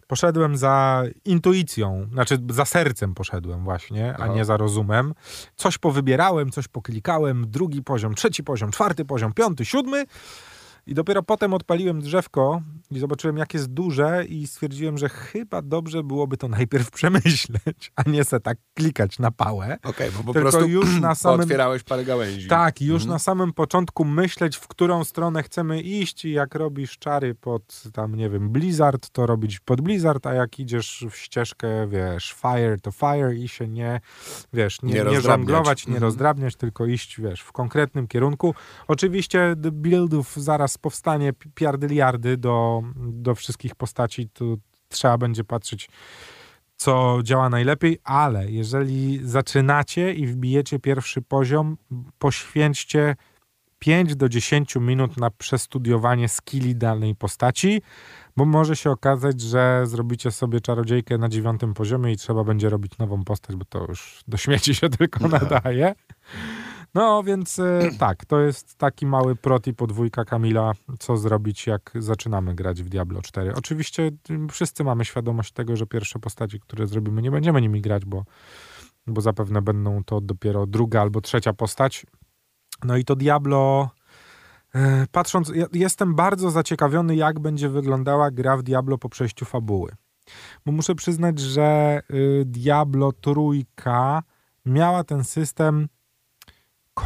poszedłem 0.07 0.57
za 0.57 1.05
intuicją, 1.25 2.09
znaczy 2.13 2.39
za 2.51 2.65
sercem 2.65 3.15
poszedłem 3.15 3.65
właśnie, 3.65 4.17
a 4.17 4.27
nie 4.27 4.45
za 4.45 4.57
rozumem. 4.57 5.15
Coś 5.57 5.79
powybierałem, 5.79 6.51
coś 6.51 6.69
poklikałem, 6.69 7.51
drugi 7.51 7.83
poziom, 7.83 8.15
trzeci 8.15 8.45
poziom, 8.45 8.71
czwarty 8.71 9.05
poziom, 9.05 9.33
piąty, 9.33 9.65
siódmy. 9.65 10.05
I 10.91 10.95
dopiero 10.95 11.23
potem 11.23 11.55
odpaliłem 11.55 12.01
drzewko 12.01 12.63
i 12.91 12.99
zobaczyłem, 12.99 13.37
jak 13.37 13.55
jest 13.55 13.67
duże, 13.67 14.25
i 14.29 14.47
stwierdziłem, 14.47 14.99
że 14.99 15.09
chyba 15.09 15.63
dobrze 15.63 16.03
byłoby 16.03 16.37
to 16.37 16.49
najpierw 16.49 16.91
przemyśleć, 17.01 17.93
a 17.97 18.03
nie 18.11 18.25
se 18.25 18.41
tak 18.41 18.59
klikać 18.75 19.19
na 19.19 19.31
pałę. 19.31 19.77
Okej, 19.83 20.11
bo 20.11 20.25
po 20.25 20.33
Tylko 20.33 20.51
prostu 20.51 20.69
już 20.69 21.01
na 21.01 21.15
samym- 21.25 21.41
otwierałeś 21.41 21.83
parę 21.83 22.05
gałęzi. 22.05 22.49
Tak, 22.49 22.81
już 22.81 23.03
Mhm. 23.03 23.11
na 23.11 23.19
samym 23.19 23.53
początku 23.53 24.05
myśleć, 24.05 24.57
w 24.57 24.69
którą 24.69 25.05
stronę 25.05 25.43
chcemy 25.43 25.81
iść 25.81 26.25
i 26.25 26.33
jak 26.33 26.55
robisz 26.55 26.99
czary 26.99 27.35
pod 27.35 27.83
tam, 27.93 28.15
nie 28.15 28.31
wiem, 28.31 28.51
Blizzard, 28.51 29.11
to 29.11 29.27
robić 29.27 29.61
pod 29.61 29.81
Blizzard, 29.81 30.27
a 30.27 30.35
jak 30.35 30.59
idziesz 30.59 31.05
w 31.11 31.17
ścieżkę, 31.17 31.89
wiesz, 31.89 32.33
fire 32.43 32.77
to 32.83 32.91
fire 32.91 33.35
i 33.35 33.49
się 33.49 33.69
nie, 33.69 34.01
wiesz, 34.53 34.83
nie, 34.83 34.89
Nie 34.89 34.95
nie, 34.95 35.05
rozdrabniać. 35.05 35.25
żonglować, 35.49 35.87
nie 35.87 35.95
Mhm. 35.95 36.03
rozdrabniać, 36.03 36.57
tylko 36.57 36.87
iść, 36.87 37.21
wiesz, 37.21 37.41
w 37.41 37.53
konkretnym 37.53 38.09
kierunku. 38.09 38.55
Oczywiście 38.89 39.55
buildów 39.73 40.35
zaraz 40.37 40.79
powstanie 40.81 41.33
pi- 41.33 41.51
piardyliardy 41.51 42.37
do, 42.37 42.83
do 42.97 43.35
wszystkich 43.35 43.75
postaci, 43.75 44.29
tu 44.29 44.59
trzeba 44.89 45.19
będzie 45.19 45.45
patrzeć 45.45 45.89
co 46.77 47.19
działa 47.23 47.49
najlepiej, 47.49 47.99
ale 48.05 48.51
jeżeli 48.51 49.21
zaczynacie 49.23 50.15
i 50.15 50.27
wbijecie 50.27 50.79
pierwszy 50.79 51.23
poziom, 51.23 51.77
poświęćcie 52.19 53.17
5 53.79 54.17
do 54.17 54.29
10 54.29 54.77
minut 54.77 55.17
na 55.17 55.31
przestudiowanie 55.31 56.29
skilli 56.29 56.77
danej 56.77 57.15
postaci, 57.15 57.83
bo 58.37 58.45
może 58.45 58.77
się 58.77 58.91
okazać, 58.91 59.41
że 59.41 59.83
zrobicie 59.87 60.31
sobie 60.31 60.61
czarodziejkę 60.61 61.19
na 61.19 61.29
dziewiątym 61.29 61.75
poziomie 61.75 62.13
i 62.13 62.17
trzeba 62.17 62.45
będzie 62.45 62.71
robić 62.71 62.99
nową 62.99 63.25
postać, 63.25 63.57
bo 63.57 63.65
to 63.65 63.87
już 63.89 64.25
do 64.29 64.37
śmieci 64.37 64.75
się 64.75 64.89
tylko 64.89 65.29
nadaje. 65.29 65.95
No 66.11 66.15
więc 67.25 67.59
e, 67.59 67.81
tak, 67.99 68.25
to 68.25 68.41
jest 68.41 68.79
taki 68.79 69.07
mały 69.07 69.37
proti 69.37 69.75
podwójka 69.75 70.25
Kamila, 70.25 70.73
co 70.99 71.17
zrobić, 71.17 71.67
jak 71.67 71.91
zaczynamy 71.95 72.55
grać 72.55 72.83
w 72.83 72.89
Diablo 72.89 73.23
4. 73.23 73.55
Oczywiście 73.55 74.11
wszyscy 74.51 74.85
mamy 74.85 75.05
świadomość 75.05 75.53
tego, 75.53 75.77
że 75.77 75.87
pierwsze 75.87 76.19
postaci, 76.19 76.61
które 76.61 76.87
zrobimy, 76.87 77.23
nie 77.23 77.31
będziemy 77.31 77.61
nimi 77.61 77.81
grać, 77.81 78.05
bo, 78.05 78.25
bo 79.07 79.21
zapewne 79.21 79.63
będą 79.63 80.05
to 80.05 80.21
dopiero 80.21 80.67
druga 80.67 81.01
albo 81.01 81.21
trzecia 81.21 81.53
postać. 81.53 82.07
No 82.85 82.97
i 82.97 83.05
to 83.05 83.17
Diablo. 83.17 83.91
e, 84.75 85.07
Patrząc, 85.13 85.53
jestem 85.73 86.15
bardzo 86.15 86.51
zaciekawiony, 86.51 87.17
jak 87.17 87.41
będzie 87.41 87.69
wyglądała 87.69 88.31
gra 88.31 88.57
w 88.57 88.63
Diablo 88.63 88.99
po 88.99 89.09
przejściu 89.09 89.45
fabuły. 89.45 89.97
Bo 90.67 90.73
muszę 90.73 90.95
przyznać, 90.95 91.39
że 91.39 92.01
y, 92.11 92.43
Diablo 92.47 93.13
trójka 93.13 94.23
miała 94.67 95.05
ten 95.05 95.25
system 95.25 95.89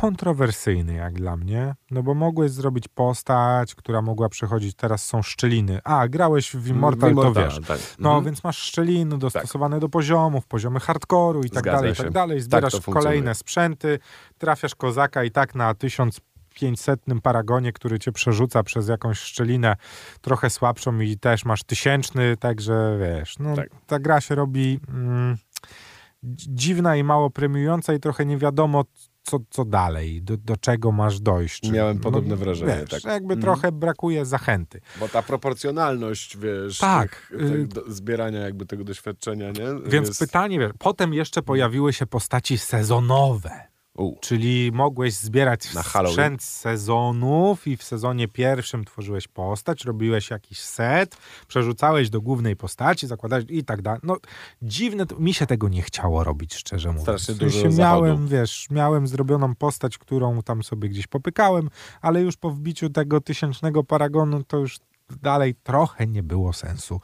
kontrowersyjny 0.01 0.95
jak 0.95 1.15
dla 1.15 1.37
mnie, 1.37 1.75
no 1.91 2.03
bo 2.03 2.15
mogłeś 2.15 2.51
zrobić 2.51 2.89
postać, 2.89 3.75
która 3.75 4.03
mogła 4.03 4.29
przechodzić, 4.29 4.75
teraz 4.77 5.05
są 5.07 5.23
szczeliny. 5.23 5.81
A, 5.85 6.09
grałeś 6.09 6.57
w 6.57 6.67
Immortal, 6.69 7.11
Immortala, 7.11 7.49
to 7.49 7.55
wiesz. 7.61 7.67
Tak. 7.69 7.79
No, 7.99 8.09
Mhm. 8.09 8.25
więc 8.25 8.45
masz 8.45 8.59
szczeliny 8.59 9.19
dostosowane 9.19 9.81
do 9.81 9.89
poziomów, 9.89 10.47
poziomy 10.47 10.81
hardkoru 10.81 11.41
i 11.41 11.51
tak 11.51 11.59
Zgadza 11.63 11.77
dalej, 11.77 11.93
i 11.93 11.97
tak 11.97 12.11
dalej. 12.11 12.37
Tak 12.39 12.45
Zbierasz 12.45 12.73
funkcjonuje. 12.73 13.03
kolejne 13.05 13.35
sprzęty, 13.35 13.99
trafiasz 14.39 14.75
kozaka 14.75 15.25
i 15.25 15.31
tak 15.31 15.55
na 15.55 15.75
1500 15.75 17.01
paragonie, 17.23 17.73
który 17.73 17.99
cię 17.99 18.13
przerzuca 18.13 18.63
przez 18.63 18.89
jakąś 18.89 19.19
szczelinę 19.19 19.77
trochę 20.21 20.51
słabszą 20.51 21.01
i 21.01 21.19
też 21.19 21.45
masz 21.45 21.63
tysięczny, 21.65 22.37
także 22.37 22.99
wiesz, 23.01 23.39
no, 23.39 23.57
Tak. 23.57 23.69
ta 23.87 23.99
gra 23.99 24.21
się 24.21 24.35
robi 24.35 24.81
mm, 24.89 25.37
dzi- 26.25 26.47
dziwna 26.55 26.97
i 26.97 27.05
mało 27.05 27.31
premiująca 27.31 27.95
i 27.95 28.01
trochę 28.01 28.27
nie 28.27 28.39
wiadomo, 28.39 28.85
co, 29.25 29.39
co 29.51 29.65
dalej, 29.65 30.23
do, 30.23 30.37
do 30.37 30.57
czego 30.57 30.93
masz 30.93 31.21
dojść. 31.21 31.61
Czy- 31.61 31.73
Miałem 31.73 31.99
podobne 31.99 32.37
wrażenie, 32.37 32.77
Wiesz, 32.81 33.03
tak. 33.03 33.13
Jakby 33.13 33.35
Mhm. 33.35 33.41
trochę 33.41 33.73
brakuje 33.73 34.25
zachęty. 34.27 34.81
Bo 35.01 35.09
ta 35.09 35.23
proporcjonalność, 35.23 36.37
wiesz, 36.37 36.79
Tak, 36.79 37.27
tych, 37.31 37.51
tych 37.51 37.67
do, 37.69 37.93
zbierania 37.93 38.41
jakby 38.41 38.67
tego 38.67 38.85
doświadczenia, 38.85 39.51
nie? 39.51 39.91
Więc 39.91 40.09
Jest- 40.09 40.21
pytanie, 40.21 40.59
wiesz, 40.59 40.73
potem 40.79 41.15
jeszcze 41.15 41.43
pojawiły 41.43 41.93
się 41.93 42.07
postaci 42.07 42.59
sezonowe. 42.59 43.51
U, 43.95 44.17
Czyli 44.21 44.71
mogłeś 44.73 45.15
zbierać 45.15 45.75
Na 45.75 45.83
Halloween. 45.83 46.13
sprzęt 46.15 46.43
sezonów 46.43 47.67
i 47.67 47.77
w 47.77 47.83
sezonie 47.83 48.29
pierwszym 48.29 48.85
tworzyłeś 48.85 49.29
postać, 49.29 49.85
robiłeś 49.85 50.31
jakiś 50.31 50.61
set, 50.61 51.17
przerzucałeś 51.49 52.11
do 52.11 52.21
głównej 52.21 52.57
postaci, 52.57 53.07
zakładałeś 53.07 53.45
i 53.49 53.65
tak 53.65 53.83
dalej. 53.83 54.01
No 54.03 54.17
dziwne, 54.63 55.07
to, 55.07 55.19
mi 55.19 55.35
się 55.35 55.47
tego 55.47 55.69
nie 55.69 55.83
chciało 55.83 56.25
robić, 56.25 56.55
szczerze 56.55 56.89
mówiąc. 56.89 57.03
Strasznie 57.03 57.35
dużo 57.35 57.69
miałem, 57.71 58.17
zachodu. 58.17 58.29
wiesz, 58.29 58.67
miałem 58.71 59.07
zrobioną 59.07 59.55
postać, 59.55 59.99
którą 59.99 60.43
tam 60.43 60.63
sobie 60.63 60.89
gdzieś 60.89 61.07
popykałem, 61.07 61.71
ale 62.01 62.21
już 62.21 62.37
po 62.37 62.51
wbiciu 62.51 62.91
tego 62.91 63.21
tysięcznego 63.21 63.85
paragonu 63.85 64.45
to 64.45 64.57
już 64.57 64.79
dalej 65.11 65.55
trochę 65.63 66.07
nie 66.07 66.23
było 66.23 66.53
sensu 66.53 67.01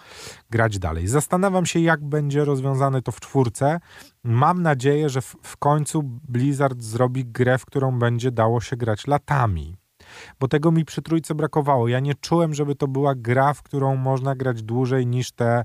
grać 0.51 0.79
dalej. 0.79 1.09
Zastanawiam 1.09 1.67
się, 1.67 1.81
jak 1.81 2.05
będzie 2.05 2.45
rozwiązane 2.45 3.03
to 3.03 3.13
w 3.13 3.21
czwórce. 3.21 3.81
Mam 4.25 4.63
nadzieję, 4.63 5.09
że 5.09 5.21
w, 5.21 5.37
w 5.43 5.57
końcu 5.57 6.03
Blizzard 6.29 6.83
zrobi 6.83 7.25
grę, 7.25 7.59
w 7.59 7.65
którą 7.65 7.99
będzie 7.99 8.31
dało 8.31 8.61
się 8.61 8.77
grać 8.77 9.07
latami. 9.07 9.77
Bo 10.41 10.49
tego 10.49 10.73
mi 10.73 10.85
przy 10.85 11.03
trójce 11.03 11.35
brakowało. 11.35 11.89
Ja 11.89 12.01
nie 12.01 12.15
czułem, 12.15 12.55
żeby 12.55 12.75
to 12.75 12.89
była 12.89 13.15
gra, 13.15 13.55
w 13.55 13.63
którą 13.63 13.97
można 13.97 14.35
grać 14.35 14.63
dłużej 14.63 15.07
niż 15.07 15.33
te 15.33 15.65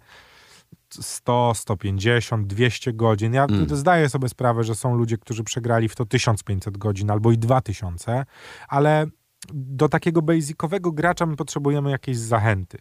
100, 0.90 1.54
150, 1.56 2.48
200 2.48 2.94
godzin. 2.94 3.34
Ja 3.34 3.44
Mm. 3.46 3.76
zdaję 3.76 4.10
sobie 4.10 4.30
sprawę, 4.30 4.64
że 4.64 4.76
są 4.76 4.96
ludzie, 4.96 5.18
którzy 5.18 5.44
przegrali 5.44 5.90
w 5.90 5.96
to 5.96 6.06
1500 6.06 6.78
godzin 6.78 7.12
albo 7.12 7.32
i 7.32 7.38
2000, 7.38 8.26
ale 8.68 9.08
do 9.54 9.90
takiego 9.90 10.22
basicowego 10.22 10.92
gracza 10.92 11.26
my 11.26 11.36
potrzebujemy 11.36 11.92
jakiejś 11.92 12.18
zachęty. 12.18 12.78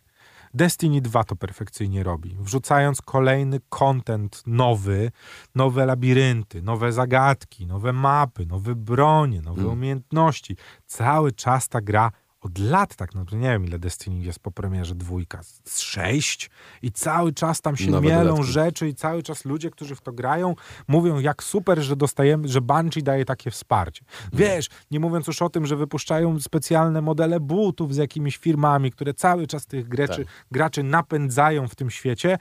Destiny 0.54 1.00
2 1.00 1.24
to 1.24 1.36
perfekcyjnie 1.36 2.02
robi, 2.02 2.36
wrzucając 2.40 3.02
kolejny 3.02 3.60
content 3.68 4.42
nowy, 4.46 5.10
nowe 5.54 5.86
labirynty, 5.86 6.62
nowe 6.62 6.92
zagadki, 6.92 7.66
nowe 7.66 7.92
mapy, 7.92 8.46
nowe 8.46 8.74
bronie, 8.74 9.40
nowe 9.40 9.62
Mm. 9.62 9.72
umiejętności. 9.72 10.56
Cały 10.86 11.32
czas 11.32 11.68
ta 11.68 11.80
gra 11.80 12.10
od 12.44 12.58
lat 12.58 12.96
tak 12.96 13.14
naprawdę, 13.14 13.36
nie 13.36 13.52
wiem 13.52 13.64
ile 13.64 13.78
Destiny 13.78 14.24
jest 14.24 14.38
po 14.38 14.50
premierze 14.50 14.94
dwójka, 14.94 15.42
z 15.64 15.80
sześć 15.80 16.50
i 16.82 16.92
cały 16.92 17.32
czas 17.32 17.60
tam 17.60 17.76
się 17.76 17.90
Nowe 17.90 18.08
mielą 18.08 18.24
dodatki. 18.24 18.52
rzeczy 18.52 18.88
i 18.88 18.94
cały 18.94 19.22
czas 19.22 19.44
ludzie, 19.44 19.70
którzy 19.70 19.94
w 19.94 20.00
to 20.00 20.12
grają, 20.12 20.54
mówią 20.88 21.18
jak 21.18 21.42
super, 21.42 21.82
że 21.82 21.96
dostajemy, 21.96 22.48
że 22.48 22.60
Bungie 22.60 23.02
daje 23.02 23.24
takie 23.24 23.50
wsparcie. 23.50 24.04
Wiesz, 24.32 24.68
nie 24.90 25.00
mówiąc 25.00 25.26
już 25.26 25.42
o 25.42 25.48
tym, 25.48 25.66
że 25.66 25.76
wypuszczają 25.76 26.40
specjalne 26.40 27.02
modele 27.02 27.40
butów 27.40 27.94
z 27.94 27.96
jakimiś 27.96 28.36
firmami, 28.36 28.90
które 28.90 29.14
cały 29.14 29.46
czas 29.46 29.66
tych 29.66 29.88
graczy, 29.88 30.24
graczy 30.50 30.82
napędzają 30.82 31.68
w 31.68 31.74
tym 31.74 31.90
świecie. 31.90 32.38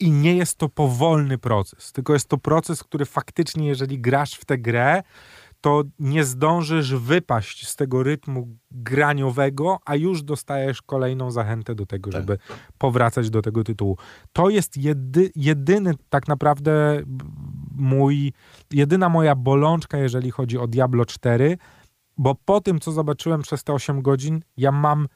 I 0.00 0.10
nie 0.10 0.36
jest 0.36 0.56
to 0.56 0.68
powolny 0.68 1.38
proces, 1.38 1.92
tylko 1.92 2.12
jest 2.12 2.28
to 2.28 2.38
proces, 2.38 2.84
który 2.84 3.04
faktycznie, 3.04 3.66
jeżeli 3.66 4.00
grasz 4.00 4.34
w 4.34 4.44
tę 4.44 4.58
grę, 4.58 5.02
to 5.60 5.82
nie 5.98 6.24
zdążysz 6.24 6.94
wypaść 6.94 7.68
z 7.68 7.76
tego 7.76 8.02
rytmu 8.02 8.48
graniowego, 8.70 9.78
a 9.84 9.96
już 9.96 10.22
dostajesz 10.22 10.82
kolejną 10.82 11.30
zachętę 11.30 11.74
do 11.74 11.86
tego, 11.86 12.10
Tak. 12.10 12.20
żeby 12.20 12.38
powracać 12.78 13.30
do 13.30 13.42
tego 13.42 13.64
tytułu. 13.64 13.98
To 14.32 14.50
jest 14.50 14.76
jedy, 14.76 15.30
jedyny 15.36 15.94
tak 16.10 16.28
naprawdę 16.28 17.02
mój, 17.76 18.32
jedyna 18.72 19.08
moja 19.08 19.34
bolączka, 19.34 19.98
jeżeli 19.98 20.30
chodzi 20.30 20.58
o 20.58 20.66
Diablo 20.66 21.04
4, 21.04 21.58
bo 22.18 22.34
po 22.34 22.60
tym, 22.60 22.80
co 22.80 22.92
zobaczyłem 22.92 23.42
przez 23.42 23.64
te 23.64 23.72
8 23.72 24.02
godzin, 24.02 24.40
ja 24.56 24.72
mam 24.72 25.08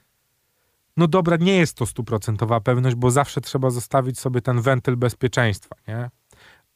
no 0.97 1.09
dobra, 1.09 1.37
nie 1.37 1.57
jest 1.57 1.77
to 1.77 1.87
stuprocentowa 1.87 2.61
pewność, 2.61 2.97
bo 2.97 3.11
zawsze 3.11 3.41
trzeba 3.41 3.71
zostawić 3.71 4.19
sobie 4.19 4.41
ten 4.41 4.61
wentyl 4.61 4.97
bezpieczeństwa, 4.97 5.77
nie? 5.89 6.11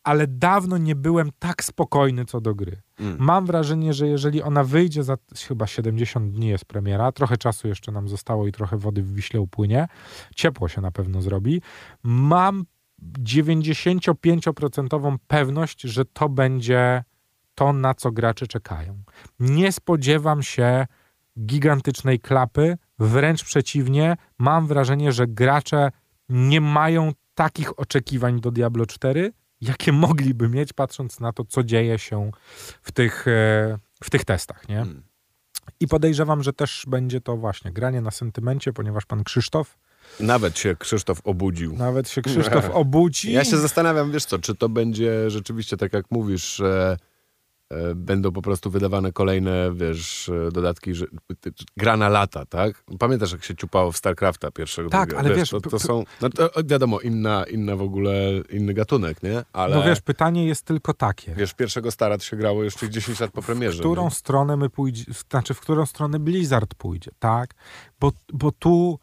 Ale 0.06 0.26
dawno 0.26 0.78
nie 0.78 0.94
byłem 0.94 1.30
tak 1.38 1.64
spokojny 1.64 2.24
co 2.24 2.40
do 2.40 2.54
gry. 2.54 2.82
Mm. 3.00 3.16
Mam 3.20 3.46
wrażenie, 3.46 3.92
że 3.92 4.06
jeżeli 4.06 4.42
ona 4.42 4.64
wyjdzie 4.64 5.02
za 5.02 5.16
chyba 5.48 5.66
70 5.66 6.32
dni 6.32 6.48
jest 6.48 6.64
premiera, 6.64 7.12
trochę 7.12 7.36
czasu 7.36 7.68
jeszcze 7.68 7.92
nam 7.92 8.08
zostało 8.08 8.46
i 8.46 8.52
trochę 8.52 8.78
wody 8.78 9.02
w 9.02 9.14
Wiśle 9.14 9.40
upłynie, 9.40 9.88
ciepło 10.34 10.68
się 10.68 10.80
na 10.80 10.90
pewno 10.90 11.22
zrobi, 11.22 11.62
mam 12.02 12.64
95% 13.22 15.18
pewność, 15.26 15.80
że 15.80 16.04
to 16.04 16.28
będzie 16.28 17.04
to, 17.54 17.72
na 17.72 17.94
co 17.94 18.12
gracze 18.12 18.46
czekają. 18.46 19.02
Nie 19.40 19.72
spodziewam 19.72 20.42
się 20.42 20.86
gigantycznej 21.46 22.20
klapy, 22.20 22.76
wręcz 22.98 23.44
przeciwnie, 23.44 24.16
mam 24.38 24.66
wrażenie, 24.66 25.12
że 25.12 25.26
gracze 25.26 25.90
nie 26.28 26.60
mają 26.60 27.12
takich 27.34 27.78
oczekiwań 27.78 28.40
do 28.40 28.50
Diablo 28.50 28.86
4, 28.86 29.32
jakie 29.60 29.92
mogliby 29.92 30.48
mieć, 30.48 30.72
patrząc 30.72 31.20
na 31.20 31.32
to, 31.32 31.44
co 31.44 31.64
dzieje 31.64 31.98
się 31.98 32.30
w 32.82 32.92
tych, 32.92 33.28
e, 33.28 33.78
w 34.04 34.10
tych 34.10 34.24
testach. 34.24 34.68
Nie? 34.68 34.80
Mm. 34.80 35.02
I 35.80 35.88
podejrzewam, 35.88 36.42
że 36.42 36.52
też 36.52 36.84
będzie 36.88 37.20
to 37.20 37.36
właśnie 37.36 37.72
granie 37.72 38.00
na 38.00 38.10
sentymencie, 38.10 38.72
ponieważ 38.72 39.06
pan 39.06 39.24
Krzysztof, 39.24 39.78
Nawet 40.20 40.58
się 40.58 40.76
Krzysztof 40.76 41.20
obudził. 41.24 41.76
nawet 41.76 42.08
się 42.08 42.22
Krzysztof 42.22 42.70
obudzi. 42.82 43.32
Ja 43.32 43.44
się 43.44 43.56
zastanawiam, 43.56 44.12
wiesz 44.12 44.24
co, 44.24 44.38
czy 44.38 44.54
to 44.54 44.68
będzie 44.68 45.30
rzeczywiście 45.30 45.76
tak 45.76 45.92
jak 45.92 46.10
mówisz, 46.10 46.60
e, 46.60 46.96
będą 47.94 48.32
po 48.32 48.42
prostu 48.42 48.70
wydawane 48.70 49.12
kolejne, 49.12 49.70
wiesz, 49.74 50.28
e, 50.28 50.50
dodatki, 50.52 50.94
że, 50.94 51.06
gra 51.76 51.96
na 51.96 52.08
lata, 52.08 52.44
tak? 52.46 52.84
Pamiętasz, 52.98 53.32
jak 53.32 53.44
się 53.44 53.56
ciupało 53.56 53.92
w 53.92 53.96
StarCrafta 53.96 54.50
pierwszego? 54.50 54.90
Tak, 54.90 55.08
drugiego? 55.08 55.28
ale 55.28 55.36
wiesz, 55.38 55.50
to, 55.50 55.60
p- 55.60 55.70
to 55.70 55.76
p- 55.76 55.84
są, 55.84 56.04
no 56.22 56.30
to 56.30 56.50
wiadomo, 56.64 57.00
inna, 57.00 57.44
inna 57.44 57.76
w 57.76 57.82
ogóle, 57.82 58.12
inny 58.50 58.74
gatunek, 58.74 59.22
nie? 59.22 59.42
Ale 59.52 59.76
No 59.76 59.82
wiesz, 59.82 60.00
pytanie 60.00 60.46
jest 60.46 60.62
tylko 60.64 60.94
takie. 60.94 61.34
wiesz, 61.34 61.54
pierwszego 61.54 61.90
Stara 61.90 62.18
to 62.18 62.24
się 62.24 62.36
grało 62.36 62.64
jeszcze 62.64 62.90
10 62.90 63.20
lat 63.20 63.30
po 63.30 63.42
premierze. 63.42 63.76
w 63.76 63.80
którą 63.80 64.04
nie? 64.04 64.10
stronę 64.10 64.56
my 64.56 64.70
pójdzie, 64.70 65.04
znaczy 65.30 65.54
w 65.54 65.60
którą 65.60 65.86
stronę 65.86 66.18
Blizzard 66.18 66.74
pójdzie, 66.74 67.10
tak? 67.18 67.54
Bo, 68.00 68.12
bo 68.32 68.52
tu 68.52 68.98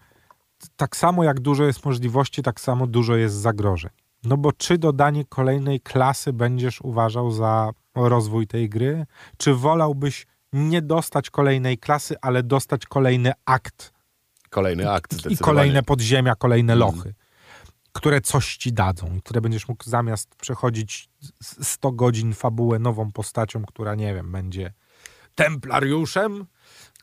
tak 0.76 0.98
samo 0.98 1.24
jak 1.24 1.40
dużo 1.40 1.64
jest 1.64 1.86
możliwości, 1.86 2.42
tak 2.44 2.60
samo 2.60 2.88
dużo 2.88 3.16
jest 3.16 3.36
zagrożeń. 3.36 3.92
No 4.24 4.38
bo 4.38 4.52
czy 4.52 4.78
dodanie 4.78 5.26
kolejnej 5.26 5.80
klasy 5.82 6.34
będziesz 6.34 6.82
uważał 6.82 7.32
za 7.32 7.72
rozwój 7.96 8.48
tej 8.48 8.70
gry? 8.70 9.06
Czy 9.38 9.54
wolałbyś 9.56 10.26
nie 10.54 10.82
dostać 10.82 11.30
kolejnej 11.30 11.78
klasy, 11.78 12.16
ale 12.22 12.44
dostać 12.44 12.86
kolejny 12.86 13.32
akt 13.46 13.94
Kolejny 14.50 14.92
akt 14.92 15.32
i 15.32 15.38
kolejne 15.38 15.84
podziemia, 15.84 16.36
kolejne 16.36 16.74
Mhm. 16.74 16.96
lochy, 16.96 17.14
które 17.94 18.22
coś 18.22 18.58
ci 18.58 18.74
dadzą 18.74 19.16
i 19.16 19.22
które 19.22 19.42
będziesz 19.42 19.68
mógł 19.68 19.84
zamiast 19.84 20.36
przechodzić 20.36 21.10
s- 21.42 21.56
100 21.70 21.92
godzin 21.92 22.34
fabułę 22.34 22.80
nową 22.80 23.12
postacią, 23.12 23.66
która 23.66 23.96
nie 23.96 24.14
wiem, 24.16 24.32
będzie 24.32 24.74
templariuszem. 25.36 26.46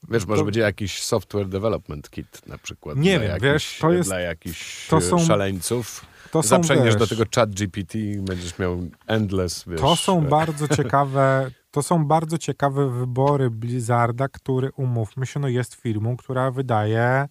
Wiesz, 0.08 0.26
może 0.26 0.40
to- 0.40 0.44
będzie 0.44 0.60
jakiś 0.60 1.02
software 1.02 1.48
development 1.48 2.10
kit 2.10 2.46
na 2.46 2.58
przykład. 2.58 2.98
Nie 2.98 3.20
wiem, 3.20 3.38
wiesz, 3.42 3.78
to 3.80 3.92
jest- 3.92 4.08
Dla 4.08 4.20
jakichś 4.20 4.88
to 4.88 4.96
e, 4.98 5.00
są- 5.00 5.26
szaleńców. 5.26 6.06
To 6.30 6.42
są, 6.42 6.48
Zaprzęgniesz 6.48 6.96
do 6.96 7.06
tego 7.06 7.24
chat 7.34 7.50
GPT 7.50 7.98
i 7.98 8.20
będziesz 8.20 8.58
miał 8.58 8.80
endless, 9.06 9.64
wiesz... 9.66 9.80
To 9.80 9.96
są 9.96 10.18
e, 10.18 10.28
bardzo 10.28 10.68
ciekawe, 10.76 11.50
to 11.70 11.82
są 11.82 12.04
bardzo 12.04 12.38
ciekawe 12.38 12.90
wybory 12.90 13.50
Blizzarda, 13.50 14.28
który 14.28 14.70
umówmy 14.76 15.26
się, 15.26 15.40
no 15.40 15.48
jest 15.48 15.74
firmą, 15.74 16.16
która 16.16 16.50
wydaje 16.50 17.28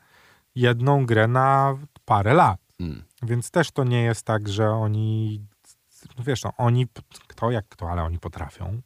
jedną 0.56 1.06
grę 1.06 1.28
na 1.28 1.78
parę 2.06 2.34
lat. 2.34 2.60
Mm. 2.80 3.04
Więc 3.22 3.52
też 3.52 3.72
to 3.72 3.84
nie 3.84 4.02
jest 4.02 4.26
tak, 4.26 4.50
że 4.50 4.70
oni, 4.70 5.42
no 6.18 6.24
wiesz, 6.24 6.44
no, 6.44 6.54
oni, 6.58 6.88
kto 7.28 7.52
jak 7.52 7.66
kto, 7.70 7.92
ale 7.92 8.04
oni 8.04 8.20
potrafią. 8.20 8.82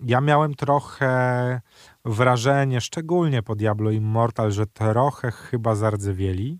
Ja 0.00 0.20
miałem 0.20 0.54
trochę 0.54 1.60
wrażenie, 2.04 2.80
szczególnie 2.80 3.42
po 3.42 3.54
Diablo 3.54 3.90
Immortal, 3.90 4.52
że 4.52 4.66
trochę 4.66 5.30
chyba 5.30 5.74
zardzewieli, 5.74 6.58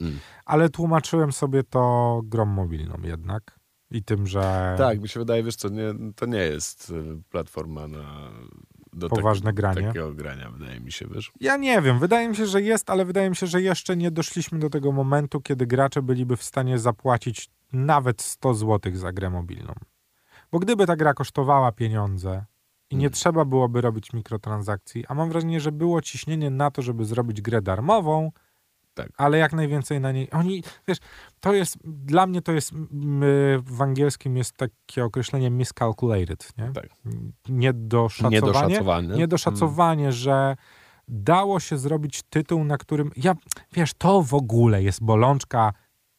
Mm. 0.00 0.18
ale 0.44 0.68
tłumaczyłem 0.68 1.32
sobie 1.32 1.62
to 1.62 2.20
grą 2.24 2.46
mobilną 2.46 2.94
jednak 3.02 3.60
i 3.90 4.02
tym, 4.02 4.26
że 4.26 4.74
Tak, 4.78 5.00
mi 5.00 5.08
się 5.08 5.20
wydaje, 5.20 5.42
wiesz 5.42 5.56
co, 5.56 5.68
nie, 5.68 5.94
to 6.16 6.26
nie 6.26 6.38
jest 6.38 6.92
e, 6.96 7.20
platforma 7.30 7.88
na... 7.88 8.30
Do 8.92 9.08
Poważne 9.08 9.48
tak, 9.48 9.54
granie. 9.54 9.86
takiego 9.86 10.12
grania, 10.14 10.50
wydaje 10.50 10.80
mi 10.80 10.92
się, 10.92 11.06
wiesz. 11.14 11.32
Ja 11.40 11.56
nie 11.56 11.82
wiem, 11.82 11.98
wydaje 11.98 12.28
mi 12.28 12.36
się, 12.36 12.46
że 12.46 12.62
jest, 12.62 12.90
ale 12.90 13.04
wydaje 13.04 13.30
mi 13.30 13.36
się, 13.36 13.46
że 13.46 13.62
jeszcze 13.62 13.96
nie 13.96 14.10
doszliśmy 14.10 14.58
do 14.58 14.70
tego 14.70 14.92
momentu, 14.92 15.40
kiedy 15.40 15.66
gracze 15.66 16.02
byliby 16.02 16.36
w 16.36 16.42
stanie 16.42 16.78
zapłacić 16.78 17.50
nawet 17.72 18.22
100 18.22 18.54
zł 18.54 18.92
za 18.96 19.12
grę 19.12 19.30
mobilną. 19.30 19.74
Bo 20.52 20.58
gdyby 20.58 20.86
ta 20.86 20.96
gra 20.96 21.14
kosztowała 21.14 21.72
pieniądze 21.72 22.44
i 22.90 22.96
nie 22.96 23.06
Mm. 23.06 23.12
trzeba 23.12 23.44
byłoby 23.44 23.80
robić 23.80 24.12
mikrotransakcji, 24.12 25.04
a 25.06 25.14
mam 25.14 25.28
wrażenie, 25.28 25.60
że 25.60 25.72
było 25.72 26.00
ciśnienie 26.02 26.50
na 26.50 26.70
to, 26.70 26.82
żeby 26.82 27.04
zrobić 27.04 27.42
grę 27.42 27.62
darmową, 27.62 28.30
Tak. 29.02 29.12
ale 29.16 29.38
jak 29.38 29.52
najwięcej 29.52 30.00
na 30.00 30.12
niej. 30.12 30.30
Oni, 30.30 30.62
wiesz, 30.88 30.98
to 31.40 31.54
jest, 31.54 31.78
dla 31.84 32.26
mnie 32.26 32.42
to 32.42 32.52
jest, 32.52 32.72
mm, 32.72 33.62
w 33.62 33.82
angielskim 33.82 34.36
jest 34.36 34.56
takie 34.56 35.04
określenie 35.04 35.50
miscalculated, 35.50 36.52
nie? 36.58 36.72
Tak. 36.72 36.88
Niedoszacowanie. 37.48 38.40
Niedoszacowanie. 38.40 39.08
Niedoszacowanie, 39.08 40.12
że 40.12 40.56
dało 41.08 41.60
się 41.60 41.78
zrobić 41.78 42.22
tytuł, 42.30 42.64
na 42.64 42.78
którym. 42.78 43.10
Ja, 43.16 43.34
wiesz, 43.72 43.94
to 43.94 44.22
w 44.22 44.34
ogóle 44.34 44.82
jest 44.82 45.04
bolączka 45.04 45.72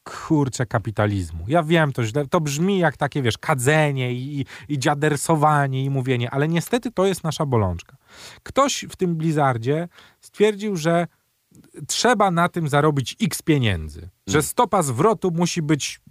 kurczę 0.03 0.65
kapitalizmu. 0.65 1.45
Ja 1.47 1.63
wiem, 1.63 1.91
to 1.91 2.03
źle, 2.03 2.27
to 2.27 2.41
brzmi 2.41 2.79
jak 2.79 2.97
takie, 2.97 3.21
wiesz, 3.21 3.37
kadzenie 3.37 4.13
i, 4.13 4.45
i 4.69 4.79
dziadersowanie 4.79 5.83
i 5.83 5.89
mówienie, 5.89 6.31
ale 6.31 6.47
niestety 6.47 6.91
to 6.91 7.05
jest 7.05 7.23
nasza 7.23 7.45
bolączka. 7.45 7.97
Ktoś 8.43 8.85
w 8.89 8.95
tym 8.95 9.15
Blizzardzie 9.15 9.87
stwierdził, 10.21 10.75
że 10.75 11.07
trzeba 11.87 12.31
na 12.31 12.49
tym 12.49 12.69
zarobić 12.69 13.15
x 13.21 13.41
pieniędzy. 13.41 14.09
Że 14.27 14.37
Mm. 14.37 14.43
stopa 14.43 14.81
zwrotu 14.83 15.31
musi 15.31 15.61
być, 15.61 16.01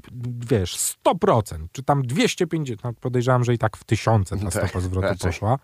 wiesz, 0.50 0.76
100%, 0.76 1.68
czy 1.72 1.83
tam 1.83 2.03
250, 2.03 2.85
no 2.85 2.92
podejrzewam, 2.92 3.44
że 3.44 3.55
i 3.55 3.59
tak 3.59 3.76
w 3.76 3.85
tysiące 3.85 4.37
ta 4.38 4.44
Tak, 4.50 4.53
stopa 4.68 4.81
zwrotu 4.81 5.09
raczej. 5.09 5.31
poszła, 5.33 5.59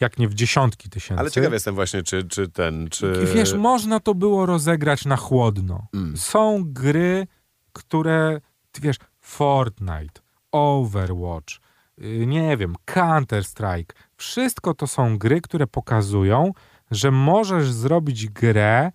jak 0.00 0.18
nie 0.18 0.28
w 0.28 0.34
dziesiątki 0.34 0.90
tysięcy. 0.90 1.20
Ale 1.20 1.30
ciekaw 1.30 1.52
jestem 1.52 1.74
właśnie, 1.74 2.02
czy, 2.02 2.24
czy 2.24 2.48
ten, 2.48 2.88
czy... 2.90 3.26
Wiesz, 3.34 3.54
można 3.54 4.00
to 4.00 4.14
było 4.14 4.46
rozegrać 4.46 5.04
na 5.04 5.16
chłodno. 5.16 5.86
Mm. 5.94 6.16
Są 6.16 6.62
gry, 6.66 7.26
które, 7.72 8.40
wiesz, 8.80 8.96
Fortnite, 9.20 10.20
Overwatch, 10.52 11.54
yy, 11.98 12.26
nie 12.26 12.56
wiem, 12.56 12.74
Counter-Strike. 12.86 13.92
Wszystko 14.16 14.74
to 14.74 14.86
są 14.86 15.18
gry, 15.18 15.40
które 15.40 15.66
pokazują, 15.66 16.52
że 16.90 17.10
możesz 17.10 17.72
zrobić 17.72 18.28
grę 18.28 18.92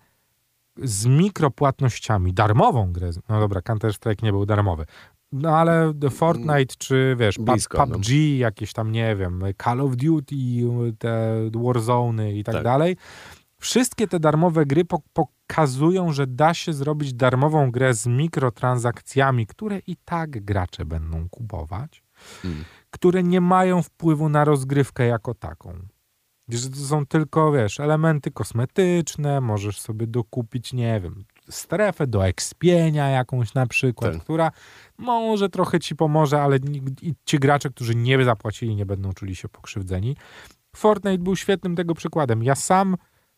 z 0.82 1.06
mikropłatnościami, 1.06 2.32
darmową 2.34 2.92
grę. 2.92 3.10
No 3.28 3.40
dobra, 3.40 3.60
Counter-Strike 3.60 4.22
nie 4.22 4.32
był 4.32 4.46
darmowy. 4.46 4.84
No 5.32 5.56
ale 5.56 5.92
Fortnite 6.10 6.74
czy 6.78 7.16
wiesz, 7.18 7.38
Blisko, 7.38 7.86
no. 7.86 7.92
PUBG, 7.94 8.08
jakieś 8.38 8.72
tam, 8.72 8.92
nie 8.92 9.16
wiem, 9.16 9.42
Call 9.64 9.80
of 9.80 9.96
Duty, 9.96 10.34
te 10.98 11.34
Warzone 11.54 12.32
i 12.32 12.44
tak, 12.44 12.54
Tak. 12.54 12.64
dalej. 12.64 12.96
Wszystkie 13.60 14.08
te 14.08 14.20
darmowe 14.20 14.66
gry 14.66 14.84
po- 14.84 15.02
pokazują, 15.12 16.12
że 16.12 16.26
da 16.26 16.54
się 16.54 16.72
zrobić 16.72 17.14
darmową 17.14 17.70
grę 17.70 17.94
z 17.94 18.06
mikrotransakcjami, 18.06 19.46
które 19.46 19.78
i 19.86 19.96
tak 20.04 20.30
gracze 20.44 20.84
będą 20.84 21.28
kupować, 21.28 22.02
Mm. 22.44 22.64
które 22.90 23.22
nie 23.22 23.40
mają 23.40 23.82
wpływu 23.82 24.28
na 24.28 24.44
rozgrywkę 24.44 25.06
jako 25.06 25.34
taką. 25.34 25.74
Że 26.58 26.70
to 26.70 26.76
są 26.76 27.06
tylko, 27.06 27.52
wiesz, 27.52 27.80
elementy 27.80 28.30
kosmetyczne, 28.30 29.40
możesz 29.40 29.80
sobie 29.80 30.06
dokupić, 30.06 30.72
nie 30.72 31.00
wiem, 31.00 31.24
strefę 31.50 32.06
do 32.06 32.26
ekspienia 32.26 33.08
jakąś 33.08 33.54
na 33.54 33.66
przykład, 33.66 34.12
Tak. 34.12 34.22
która 34.22 34.50
może 34.98 35.48
trochę 35.48 35.80
ci 35.80 35.96
pomoże, 35.96 36.42
ale 36.42 36.58
ci 37.24 37.38
gracze, 37.38 37.70
którzy 37.70 37.94
nie 37.94 38.24
zapłacili, 38.24 38.76
nie 38.76 38.86
będą 38.86 39.12
czuli 39.12 39.36
się 39.36 39.48
pokrzywdzeni. 39.48 40.16
Fortnite 40.76 41.18
był 41.18 41.36
świetnym 41.36 41.76
tego 41.76 41.94
przykładem. 41.94 42.42
Ja 42.42 42.54
sam 42.54 42.96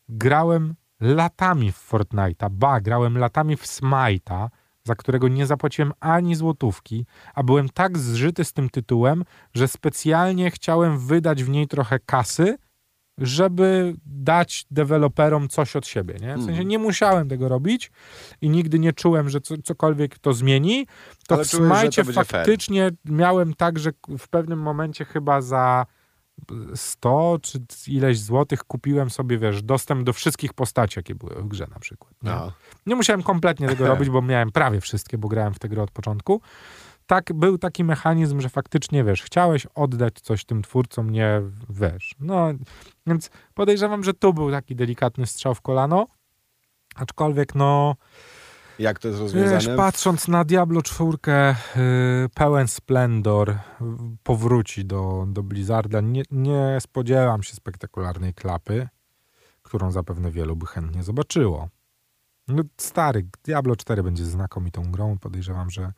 grałem 0.09 0.75
latami 1.01 1.72
w 1.72 1.90
Fortnite'a, 1.90 2.51
ba, 2.51 2.81
grałem 2.81 3.18
latami 3.18 3.57
w 3.57 3.62
Smite'a, 3.62 4.48
za 4.85 4.94
którego 4.94 5.29
nie 5.29 5.46
zapłaciłem 5.46 5.92
ani 6.01 6.35
złotówki, 6.35 7.07
a 7.35 7.42
byłem 7.42 7.68
tak 7.68 7.98
zżyty 7.98 8.44
z 8.44 8.53
tym 8.53 8.70
tytułem, 8.70 9.25
że 9.55 9.68
specjalnie 9.68 10.51
chciałem 10.51 10.98
wydać 10.98 11.44
w 11.44 11.48
niej 11.48 11.68
trochę 11.68 11.98
kasy, 11.98 12.57
żeby 13.18 13.94
dać 14.07 14.66
deweloperom 14.70 15.48
coś 15.48 15.77
od 15.77 15.87
siebie. 15.87 16.14
Nie? 16.14 16.35
W 16.35 16.38
sensie 16.38 16.48
Mhm. 16.51 16.68
nie 16.68 16.79
musiałem 16.79 17.29
tego 17.29 17.48
robić 17.48 17.90
i 18.40 18.48
nigdy 18.51 18.79
nie 18.79 18.92
czułem, 18.92 19.29
że 19.29 19.40
co, 19.40 19.55
cokolwiek 19.64 20.18
to 20.18 20.33
zmieni. 20.33 20.87
To 21.29 21.35
Ale 21.35 21.44
w 21.44 21.48
czułeś, 21.51 21.62
że 21.62 21.68
to 21.68 21.79
Smajcie 21.79 22.05
będzie 22.05 22.25
fair. 22.25 22.27
faktycznie 22.27 22.90
miałem 23.05 23.55
tak, 23.55 23.79
że 23.79 23.90
w 24.18 24.29
pewnym 24.29 24.59
momencie 24.59 25.05
chyba 25.05 25.40
za 25.40 25.87
100 26.75 27.38
czy 27.42 27.59
ileś 27.88 28.20
złotych 28.20 28.64
kupiłem 28.64 29.11
sobie, 29.11 29.38
wiesz, 29.38 29.62
dostęp 29.62 30.03
do 30.05 30.12
wszystkich 30.12 30.53
postaci, 30.53 30.98
jakie 30.98 31.14
były 31.14 31.35
w 31.42 31.48
grze 31.48 31.66
na 31.75 31.79
przykład. 31.81 32.12
Nie? 32.22 32.31
No. 32.31 32.53
Nie 32.87 32.96
musiałem 32.96 33.22
kompletnie 33.22 33.68
tego 33.68 33.87
robić, 33.92 34.11
bo 34.11 34.22
miałem 34.22 34.53
prawie 34.53 34.81
wszystkie, 34.81 35.18
bo 35.18 35.29
grałem 35.29 35.55
w 35.55 35.59
tę 35.59 35.68
grę 35.68 35.83
od 35.83 35.90
początku. 35.90 36.40
Tak, 37.12 37.33
był 37.33 37.59
taki 37.59 37.85
mechanizm, 37.85 38.40
że 38.40 38.48
faktycznie, 38.48 39.05
wiesz, 39.05 39.22
chciałeś 39.22 39.66
oddać 39.66 40.20
coś 40.20 40.44
tym 40.44 40.62
twórcom, 40.62 41.11
nie 41.11 41.42
wiesz. 41.70 42.14
No, 42.20 42.48
więc 43.07 43.31
podejrzewam, 43.55 44.05
że 44.05 44.14
tu 44.14 44.35
był 44.35 44.51
taki 44.51 44.77
delikatny 44.77 45.27
strzał 45.27 45.55
w 45.55 45.61
kolano. 45.61 46.07
Aczkolwiek, 46.94 47.55
no, 47.55 47.96
Jak 48.79 48.98
to 48.98 49.09
jest 49.09 49.20
wiesz, 49.20 49.33
rozwiązane? 49.35 49.77
patrząc 49.77 50.29
na 50.29 50.44
Diablo 50.44 50.83
4, 50.83 51.11
yy, 51.77 52.29
pełen 52.35 52.68
splendor 52.68 53.51
y, 53.51 53.57
powróci 54.22 54.85
do, 54.85 55.25
do 55.29 55.42
Blizzarda. 55.42 56.01
Nie, 56.01 56.22
nie 56.31 56.79
spodziewam 56.81 57.42
się 57.42 57.55
spektakularnej 57.55 58.35
klapy, 58.35 58.88
którą 59.62 59.90
zapewne 59.90 60.31
wielu 60.31 60.57
by 60.57 60.66
chętnie 60.66 61.03
zobaczyło. 61.03 61.68
No, 62.48 62.62
stary, 62.77 63.27
Diablo 63.44 63.77
4 63.77 64.03
będzie 64.03 64.25
znakomitą 64.25 64.83
grą. 64.92 65.18
Podejrzewam, 65.18 65.70
że 65.70 65.92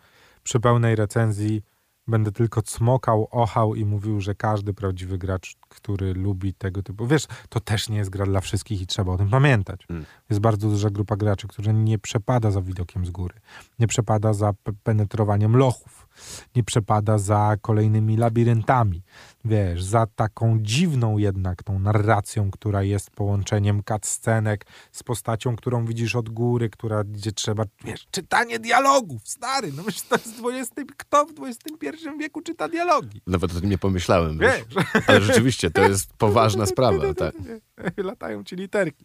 przy 0.44 0.60
pełnej 0.60 0.96
recenzji 0.96 1.62
będę 2.06 2.32
tylko 2.32 2.62
cmokał, 2.62 3.28
ochał 3.30 3.74
i 3.74 3.84
mówił, 3.84 4.20
że 4.20 4.34
każdy 4.34 4.74
prawdziwy 4.74 5.18
gracz, 5.18 5.56
który 5.68 6.14
lubi 6.14 6.54
tego 6.54 6.82
typu... 6.82 7.06
Wiesz, 7.06 7.26
to 7.48 7.60
też 7.60 7.88
nie 7.88 7.96
jest 7.96 8.10
gra 8.10 8.26
dla 8.26 8.40
wszystkich 8.40 8.80
i 8.80 8.86
trzeba 8.86 9.12
o 9.12 9.18
tym 9.18 9.30
pamiętać. 9.30 9.86
Mm. 9.90 10.04
Jest 10.30 10.40
bardzo 10.40 10.68
duża 10.68 10.90
grupa 10.90 11.16
graczy, 11.16 11.48
którzy 11.48 11.72
nie 11.72 11.98
przepada 11.98 12.50
za 12.50 12.62
widokiem 12.62 13.06
z 13.06 13.10
góry, 13.10 13.34
nie 13.78 13.86
przepada 13.86 14.32
za 14.32 14.50
pe- 14.50 14.74
penetrowaniem 14.82 15.56
lochów, 15.56 16.08
nie 16.56 16.64
przepada 16.64 17.18
za 17.18 17.56
kolejnymi 17.60 18.16
labiryntami, 18.16 19.02
wiesz, 19.44 19.84
za 19.84 20.06
taką 20.06 20.58
dziwną 20.60 21.18
jednak 21.18 21.62
tą 21.62 21.78
narracją, 21.78 22.50
która 22.50 22.82
jest 22.82 23.10
połączeniem 23.10 23.82
cutscenek 23.88 24.66
z 24.92 25.02
postacią, 25.02 25.56
którą 25.56 25.86
widzisz 25.86 26.16
od 26.16 26.28
góry, 26.28 26.70
która, 26.70 27.04
gdzie 27.04 27.32
trzeba, 27.32 27.64
wiesz, 27.84 28.06
czytanie 28.10 28.58
dialogów, 28.58 29.28
stary, 29.28 29.72
no 29.76 29.82
myślę, 29.82 30.06
to 30.08 30.16
jest 30.16 30.38
20, 30.38 30.74
kto 30.96 31.26
w 31.26 31.30
XXI 31.42 32.08
wieku 32.20 32.42
czyta 32.42 32.68
dialogi? 32.68 33.20
Nawet 33.26 33.56
o 33.56 33.60
tym 33.60 33.70
nie 33.70 33.78
pomyślałem. 33.78 34.38
Wiesz? 34.38 34.64
Wiesz, 34.76 35.04
Ale 35.06 35.20
rzeczywiście, 35.20 35.70
to 35.70 35.88
jest 35.88 36.12
poważna 36.12 36.66
sprawa. 36.74 37.14
Tak. 37.14 37.34
latają 37.96 38.44
ci 38.44 38.56
literki. 38.56 39.04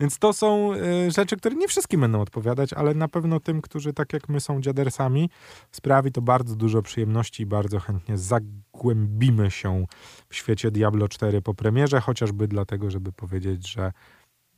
Więc 0.00 0.18
to 0.18 0.32
są 0.32 0.72
e, 0.74 1.10
rzeczy, 1.10 1.36
które 1.36 1.54
nie 1.54 1.68
wszystkim 1.68 2.00
będą 2.00 2.20
odpowiadać, 2.20 2.72
ale 2.72 2.94
na 2.94 3.08
pewno 3.08 3.40
tym, 3.40 3.62
którzy 3.62 3.92
tak 3.92 4.12
jak 4.12 4.28
my 4.28 4.40
są 4.40 4.60
dziadersami, 4.60 5.30
sprawi 5.70 6.12
to 6.12 6.22
bardzo 6.22 6.56
dużo 6.56 6.82
przyjemności 6.82 7.42
i 7.42 7.46
bardzo 7.46 7.80
chętnie 7.80 8.18
zagłębimy 8.18 9.50
się 9.50 9.86
w 10.28 10.36
świecie 10.36 10.70
Diablo 10.70 11.08
4 11.08 11.42
po 11.42 11.54
premierze, 11.54 12.00
chociażby 12.00 12.48
dlatego, 12.48 12.90
żeby 12.90 13.12
powiedzieć, 13.12 13.72
że 13.72 13.92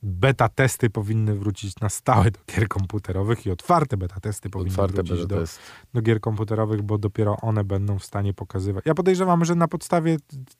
beta 0.03 0.49
testy 0.49 0.89
powinny 0.89 1.35
wrócić 1.35 1.79
na 1.79 1.89
stałe 1.89 2.31
do 2.31 2.39
gier 2.53 2.67
komputerowych 2.67 3.45
i 3.45 3.51
otwarte 3.51 3.97
beta 3.97 4.19
testy 4.19 4.49
powinny 4.49 4.71
Otwarte 4.71 5.03
wrócić 5.03 5.25
do, 5.25 5.39
test. 5.39 5.59
do 5.93 6.01
gier 6.01 6.21
komputerowych, 6.21 6.81
bo 6.81 6.97
dopiero 6.97 7.37
one 7.41 7.63
będą 7.63 7.99
w 7.99 8.05
stanie 8.05 8.33
pokazywać. 8.33 8.85
Ja 8.85 8.93
podejrzewam, 8.93 9.45
że 9.45 9.55
na 9.55 9.67
podstawie 9.67 10.17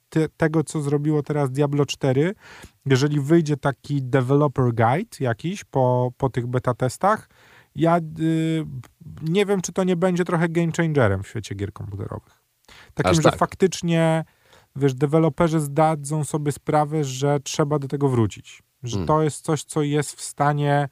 te, 0.10 0.30
tego, 0.30 0.64
co 0.64 0.82
zrobiło 0.82 1.24
teraz 1.24 1.52
Diablo 1.52 1.86
4, 1.86 2.36
jeżeli 2.86 3.20
wyjdzie 3.20 3.58
taki 3.58 4.04
developer 4.04 4.66
guide 4.66 5.18
jakiś 5.20 5.64
po, 5.64 6.12
po 6.18 6.30
tych 6.30 6.48
beta 6.48 6.74
testach, 6.74 7.30
ja 7.76 7.98
y, 8.20 8.66
nie 9.22 9.46
wiem, 9.46 9.62
czy 9.62 9.74
to 9.74 9.84
nie 9.84 9.96
będzie 9.96 10.26
trochę 10.26 10.50
game 10.50 10.72
changerem 10.78 11.24
w 11.24 11.28
świecie 11.28 11.56
gier 11.56 11.74
komputerowych. 11.74 12.44
Takim, 12.94 13.12
Aż 13.12 13.18
że 13.18 13.24
tak. 13.24 13.38
faktycznie 13.38 14.26
wiesz, 14.76 14.94
deweloperzy 14.94 15.60
zdadzą 15.60 16.24
sobie 16.24 16.52
sprawę, 16.52 17.04
że 17.04 17.40
trzeba 17.40 17.80
do 17.80 17.88
tego 17.88 18.10
wrócić. 18.10 18.64
Że 18.84 18.92
Hmm. 18.92 19.08
to 19.08 19.22
jest 19.22 19.46
coś, 19.46 19.64
co 19.64 19.82
jest 19.82 20.16
w 20.16 20.22
stanie 20.22 20.90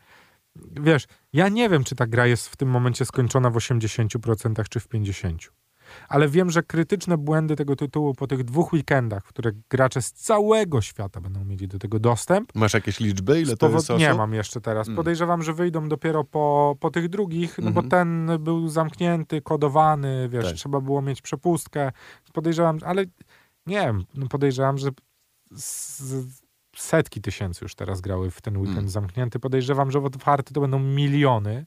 wiesz, 0.82 1.06
ja 1.34 1.50
nie 1.50 1.70
wiem, 1.70 1.84
czy 1.84 1.96
ta 1.96 2.08
gra 2.08 2.28
jest 2.28 2.48
w 2.50 2.56
tym 2.56 2.70
momencie 2.70 3.06
skończona 3.06 3.50
w 3.50 3.56
80% 3.56 4.70
czy 4.70 4.80
w 4.80 4.88
50%. 4.88 5.52
Ale 6.10 6.30
wiem, 6.30 6.52
że 6.52 6.64
krytyczne 6.64 7.18
błędy 7.18 7.56
tego 7.56 7.76
tytułu 7.76 8.14
po 8.14 8.28
tych 8.28 8.44
dwóch 8.44 8.74
weekendach, 8.74 9.26
w 9.26 9.28
których 9.30 9.54
gracze 9.70 10.02
z 10.02 10.12
całego 10.12 10.82
świata 10.82 11.22
będą 11.22 11.46
mieli 11.46 11.68
do 11.68 11.80
tego 11.80 12.00
dostęp, 12.00 12.56
Masz 12.56 12.74
jakieś 12.74 13.00
liczby? 13.00 13.42
Ile 13.42 13.58
to 13.58 13.70
jest 13.70 13.90
osób? 13.92 14.00
nie 14.00 14.14
mam 14.14 14.34
jeszcze 14.34 14.62
teraz. 14.62 14.88
Mm. 14.88 14.96
Podejrzewam, 14.98 15.44
że 15.44 15.54
wyjdą 15.54 15.90
dopiero 15.90 16.24
po, 16.24 16.76
po 16.80 16.92
tych 16.92 17.10
drugich, 17.10 17.58
no 17.58 17.72
bo 17.72 17.82
Mhm. 17.82 17.90
ten 17.90 18.44
był 18.44 18.68
zamknięty, 18.68 19.42
kodowany, 19.42 20.30
wiesz, 20.30 20.46
Tak. 20.46 20.56
trzeba 20.56 20.82
było 20.82 21.02
mieć 21.02 21.22
przepustkę. 21.22 21.92
Podejrzewam, 22.34 22.78
ale 22.86 23.04
nie 23.66 23.80
wiem, 23.80 24.06
no 24.16 24.28
podejrzewam, 24.28 24.78
że 24.78 24.90
z- 25.52 26.45
setki 26.76 27.22
tysięcy 27.22 27.66
już 27.66 27.76
teraz 27.76 28.02
grały 28.02 28.32
w 28.32 28.42
ten 28.42 28.58
weekend 28.58 28.78
Mm. 28.78 28.90
zamknięty. 28.90 29.40
Podejrzewam, 29.40 29.92
że 29.92 30.00
w 30.00 30.06
otwarty 30.06 30.54
to 30.54 30.62
będą 30.62 30.80
miliony. 30.80 31.66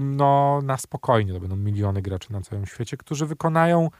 No, 0.00 0.60
na 0.62 0.76
spokojnie 0.76 1.32
to 1.32 1.40
będą 1.40 1.56
miliony 1.56 2.02
graczy 2.02 2.32
na 2.32 2.40
całym 2.40 2.66
świecie, 2.66 2.96
którzy 2.96 3.26
wykonają 3.26 3.90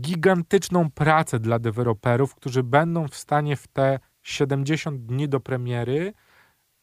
gigantyczną 0.00 0.90
pracę 0.90 1.40
dla 1.40 1.58
deweloperów, 1.58 2.34
którzy 2.34 2.62
będą 2.62 3.08
w 3.08 3.16
stanie 3.16 3.56
w 3.56 3.66
te 3.68 3.98
70 4.22 5.06
dni 5.06 5.28
do 5.28 5.40
premiery 5.40 6.12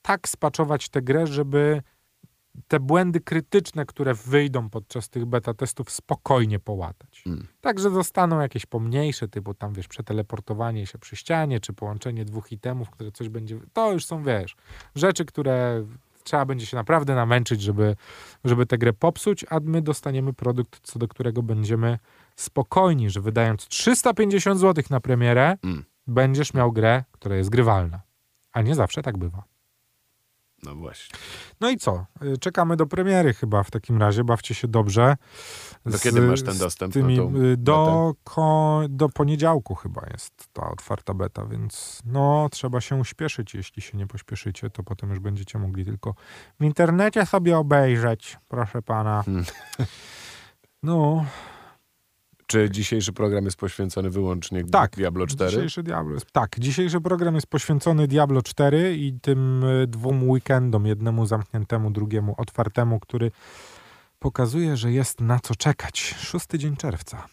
tak 0.02 0.30
spaczować 0.30 0.90
tę 0.90 1.02
grę, 1.02 1.28
żeby 1.28 1.82
te 2.68 2.80
błędy 2.80 3.20
krytyczne, 3.20 3.86
które 3.86 4.14
wyjdą 4.14 4.70
podczas 4.70 5.10
tych 5.10 5.26
beta 5.26 5.54
testów, 5.54 5.92
spokojnie 5.92 6.60
połatać. 6.60 7.24
Mm. 7.26 7.48
Także 7.62 7.90
zostaną 7.90 8.40
jakieś 8.40 8.66
pomniejsze, 8.66 9.28
typu 9.28 9.54
tam, 9.54 9.74
wiesz, 9.74 9.88
przeteleportowanie 9.88 10.86
się 10.88 10.98
przy 11.00 11.16
ścianie, 11.16 11.60
czy 11.60 11.74
połączenie 11.74 12.26
dwóch 12.26 12.52
itemów, 12.52 12.90
które 12.90 13.12
coś 13.12 13.30
będzie... 13.30 13.60
To 13.74 13.94
już 13.94 14.06
są, 14.06 14.24
wiesz, 14.24 14.56
rzeczy, 14.96 15.26
które 15.26 15.86
trzeba 16.24 16.46
będzie 16.46 16.66
się 16.66 16.78
naprawdę 16.78 17.16
namęczyć, 17.16 17.62
żeby, 17.62 17.96
żeby 18.44 18.66
tę 18.66 18.78
grę 18.78 18.94
popsuć, 18.94 19.46
a 19.50 19.60
my 19.64 19.82
dostaniemy 19.82 20.34
produkt, 20.34 20.80
co 20.84 21.00
do 21.00 21.08
którego 21.08 21.44
będziemy 21.44 22.00
spokojni, 22.36 23.10
że 23.10 23.22
wydając 23.22 23.68
350 23.68 24.60
zł 24.60 24.84
na 24.90 25.00
premierę, 25.00 25.58
Mm. 25.64 25.84
będziesz 26.08 26.54
miał 26.54 26.72
grę, 26.72 27.04
która 27.12 27.36
jest 27.36 27.50
grywalna. 27.50 28.02
A 28.54 28.62
nie 28.62 28.76
zawsze 28.76 29.02
tak 29.02 29.18
bywa. 29.18 29.44
No 30.64 30.76
właśnie. 30.76 31.20
No 31.62 31.70
i 31.70 31.78
co? 31.78 32.06
Y, 32.24 32.38
Czekamy 32.38 32.78
do 32.78 32.86
premiery 32.86 33.34
chyba 33.34 33.64
w 33.64 33.72
takim 33.72 33.98
razie. 33.98 34.24
Bawcie 34.24 34.56
się 34.56 34.68
dobrze. 34.68 35.18
Do 35.86 36.00
kiedy 36.00 36.22
masz 36.22 36.42
ten 36.42 36.54
z 36.54 36.60
dostęp 36.60 36.94
Tymi, 36.94 37.18
tą 37.18 37.36
y, 37.36 37.58
do, 37.58 38.14
ko, 38.24 38.82
do 38.90 39.10
poniedziałku 39.10 39.76
chyba 39.76 40.08
jest 40.12 40.48
ta 40.54 40.70
otwarta 40.70 41.14
beta, 41.14 41.46
więc 41.46 42.02
no 42.06 42.48
trzeba 42.52 42.82
się 42.82 42.96
uśpieszyć. 42.96 43.54
Jeśli 43.54 43.82
się 43.82 43.98
nie 43.98 44.08
pośpieszycie, 44.08 44.70
to 44.70 44.84
potem 44.84 45.10
już 45.10 45.20
będziecie 45.20 45.60
mogli 45.60 45.86
tylko 45.86 46.16
w 46.60 46.64
internecie 46.64 47.26
sobie 47.26 47.58
obejrzeć, 47.58 48.38
proszę 48.48 48.82
pana. 48.82 49.24
Hmm. 49.26 49.46
No, 50.84 51.26
Czy 52.52 52.70
dzisiejszy 52.70 53.14
program 53.14 53.46
jest 53.46 53.58
poświęcony 53.58 54.10
wyłącznie 54.10 54.64
Tak. 54.64 54.96
Diablo 54.96 55.28
4? 55.28 55.52
Dzisiejszy 55.52 55.84
Diablo 55.84 56.14
jest, 56.14 56.32
tak, 56.32 56.60
dzisiejszy 56.60 57.02
program 57.02 57.36
jest 57.36 57.48
poświęcony 57.48 58.08
Diablo 58.08 58.42
4 58.42 58.98
i 58.98 59.14
tym 59.22 59.64
y, 59.64 59.88
dwóm 59.88 60.30
weekendom, 60.30 60.86
jednemu 60.86 61.26
zamkniętemu, 61.26 61.92
drugiemu 61.92 62.36
otwartemu, 62.38 63.00
który 63.00 63.32
pokazuje, 64.20 64.78
że 64.78 64.92
jest 64.92 65.22
na 65.22 65.40
co 65.40 65.56
czekać. 65.56 66.16
Szósty 66.20 66.60
dzień 66.60 66.76
czerwca. 66.76 67.28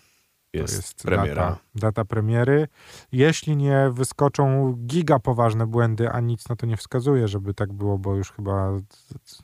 Jest, 0.53 0.73
to 0.73 0.79
jest 0.79 1.03
premiera. 1.03 1.43
Data, 1.43 1.59
data 1.75 2.05
premiery. 2.05 2.69
Jeśli 3.13 3.57
nie 3.57 3.91
wyskoczą 3.93 4.73
giga 4.87 5.19
poważne 5.19 5.67
błędy, 5.67 6.11
a 6.11 6.21
nic 6.21 6.49
na 6.49 6.57
to 6.57 6.67
nie 6.67 6.77
wskazuje, 6.77 7.29
żeby 7.29 7.55
tak 7.55 7.73
było, 7.73 7.99
bo 7.99 8.15
już 8.15 8.33
chyba 8.33 8.73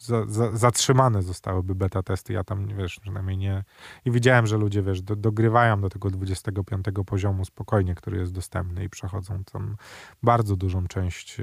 za, 0.00 0.26
za, 0.26 0.56
zatrzymane 0.56 1.22
zostałyby 1.22 1.74
beta 1.74 2.02
testy. 2.02 2.32
Ja 2.32 2.44
tam, 2.44 2.68
wiesz, 2.76 3.00
przynajmniej 3.00 3.36
nie... 3.36 3.64
I 4.04 4.10
widziałem, 4.10 4.46
że 4.46 4.56
ludzie, 4.56 4.82
wiesz, 4.82 5.02
do, 5.02 5.16
dogrywają 5.16 5.80
do 5.80 5.90
tego 5.90 6.10
25 6.10 6.86
poziomu 7.06 7.44
spokojnie, 7.44 7.94
który 7.94 8.18
jest 8.18 8.32
dostępny 8.32 8.84
i 8.84 8.88
przechodzą 8.88 9.44
tam 9.44 9.76
bardzo 10.22 10.56
dużą 10.56 10.86
część 10.86 11.36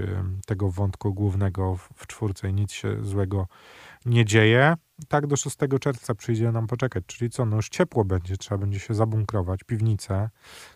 tego 0.45 0.69
wątku 0.69 1.13
głównego 1.13 1.75
w, 1.75 1.89
w 1.95 2.07
czwórce 2.07 2.49
i 2.49 2.53
nic 2.53 2.71
się 2.71 3.03
złego 3.03 3.37
nie 3.37 3.90
dzieje. 4.05 4.75
Tak 5.07 5.27
do 5.27 5.35
6 5.37 5.57
czerwca 5.81 6.15
przyjdzie 6.15 6.51
nam 6.51 6.67
poczekać, 6.67 7.03
czyli 7.07 7.29
co, 7.29 7.45
no 7.45 7.55
już 7.55 7.69
ciepło 7.69 8.05
będzie, 8.05 8.37
trzeba 8.37 8.57
będzie 8.57 8.79
się 8.79 8.93
zabunkrować, 8.93 9.63
piwnicę, 9.63 10.29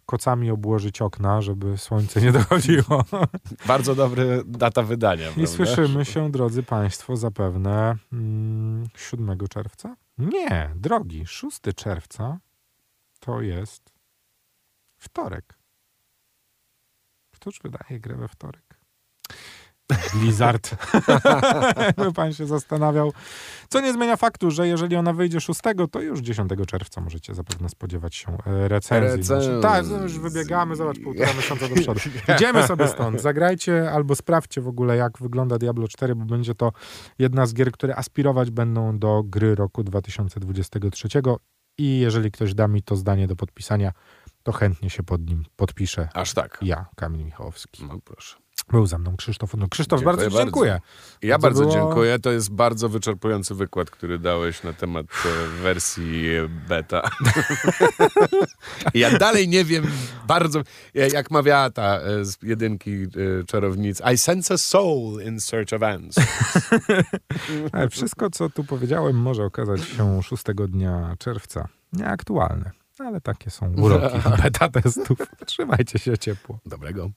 kocami 0.06 0.52
obłożyć 0.52 1.02
okna, 1.02 1.42
żeby 1.42 1.78
słońce 1.78 2.22
nie 2.22 2.32
dochodziło. 2.32 3.06
Bardzo 3.68 3.96
dobra 3.96 4.24
data 4.46 4.84
wydania. 4.84 5.30
I 5.30 5.34
prawda? 5.34 5.52
słyszymy 5.52 6.06
się, 6.06 6.32
drodzy 6.32 6.64
Państwo, 6.64 7.18
zapewne 7.18 7.96
mm, 8.14 8.88
7 8.98 9.38
czerwca? 9.50 9.96
Nie, 10.18 10.72
drogi, 10.76 11.26
6 11.26 11.60
czerwca 11.76 12.40
to 13.20 13.42
jest 13.42 13.94
wtorek. 14.98 15.60
Któż 17.32 17.60
wydaje 17.64 18.00
grę 18.00 18.16
we 18.16 18.28
wtorek? 18.28 18.85
Blizzard. 20.14 20.76
Jakby 21.88 22.14
pan 22.14 22.34
się 22.34 22.46
zastanawiał. 22.46 23.14
Co 23.70 23.82
nie 23.82 23.94
zmienia 23.94 24.18
faktu, 24.18 24.52
że 24.52 24.68
jeżeli 24.68 24.96
ona 24.96 25.14
wyjdzie 25.14 25.42
6, 25.42 25.60
to 25.92 26.02
już 26.02 26.20
10 26.20 26.52
czerwca 26.68 27.02
możecie 27.02 27.34
zapewne 27.34 27.70
spodziewać 27.70 28.16
się 28.16 28.38
e, 28.48 28.68
recenzji. 28.68 29.18
Recenzji. 29.18 29.62
Tak, 29.62 29.86
no 29.90 30.04
już 30.04 30.20
wybiegamy, 30.20 30.76
zobacz, 30.76 31.00
półtora 31.00 31.34
miesiąca 31.38 31.68
do 31.68 31.76
przodu. 31.76 32.00
Idziemy 32.36 32.68
sobie 32.68 32.88
stąd. 32.88 33.22
Zagrajcie 33.22 33.92
albo 33.92 34.16
sprawdźcie 34.16 34.62
w 34.62 34.68
ogóle, 34.68 34.98
jak 34.98 35.20
wygląda 35.20 35.58
Diablo 35.58 35.88
4, 35.88 36.16
bo 36.16 36.26
będzie 36.26 36.56
to 36.56 36.72
jedna 37.20 37.46
z 37.46 37.54
gier, 37.54 37.72
które 37.72 37.96
aspirować 37.96 38.52
będą 38.52 39.00
do 39.00 39.24
gry 39.26 39.56
roku 39.56 39.84
2023. 39.84 41.08
I 41.78 42.00
jeżeli 42.00 42.32
ktoś 42.32 42.54
da 42.54 42.68
mi 42.68 42.84
to 42.84 42.96
zdanie 42.96 43.28
do 43.28 43.36
podpisania, 43.36 43.92
to 44.44 44.52
chętnie 44.52 44.90
się 44.90 45.04
pod 45.04 45.30
nim 45.30 45.46
podpiszę. 45.56 46.10
Aż 46.14 46.34
tak. 46.34 46.58
Ja, 46.62 46.86
Kamil 46.96 47.26
Michałowski. 47.26 47.86
No 47.86 48.00
proszę. 48.06 48.45
Był 48.72 48.86
ze 48.86 48.98
mną 48.98 49.18
Krzysztof. 49.18 49.54
No, 49.58 49.68
Krzysztof, 49.68 50.00
Dziękuję 50.00 50.16
bardzo 50.18 50.30
Ci 50.30 50.34
bardzo. 50.36 50.46
dziękuję. 50.46 50.82
Ja 51.22 51.40
bardzo 51.40 51.62
było- 51.62 51.74
dziękuję. 51.74 52.20
To 52.20 52.32
jest 52.32 52.52
bardzo 52.52 52.90
wyczerpujący 52.90 53.56
wykład, 53.56 53.90
który 53.92 54.20
dałeś 54.20 54.64
na 54.64 54.74
temat 54.74 55.06
e, 55.06 55.48
wersji 55.64 56.24
beta. 56.70 57.02
ja 58.94 59.18
dalej 59.18 59.48
nie 59.48 59.66
wiem 59.66 59.86
bardzo, 60.28 60.60
e, 60.96 61.08
jak 61.08 61.32
mawiała 61.32 61.70
ta 61.70 62.00
e, 62.00 62.26
z 62.26 62.38
jedynki 62.44 62.92
e, 62.94 63.08
czarownic. 63.48 64.02
I 64.14 64.18
sense 64.18 64.54
a 64.54 64.58
soul 64.58 65.22
in 65.24 65.42
search 65.42 65.74
of 65.74 65.84
answers. 65.84 66.28
Wszystko, 67.92 68.30
co 68.30 68.50
tu 68.50 68.64
powiedziałem, 68.64 69.16
może 69.16 69.44
okazać 69.44 69.82
się 69.82 70.24
6 70.24 70.44
dnia 70.68 71.16
czerwca 71.20 71.68
nieaktualne. 71.94 72.72
Ale 73.00 73.22
takie 73.22 73.50
są 73.50 73.74
uroki 73.74 74.18
beta 74.44 74.70
testów. 74.70 75.18
Trzymajcie 75.46 76.00
się 76.00 76.18
ciepło. 76.18 76.60
Dobrego. 76.66 77.10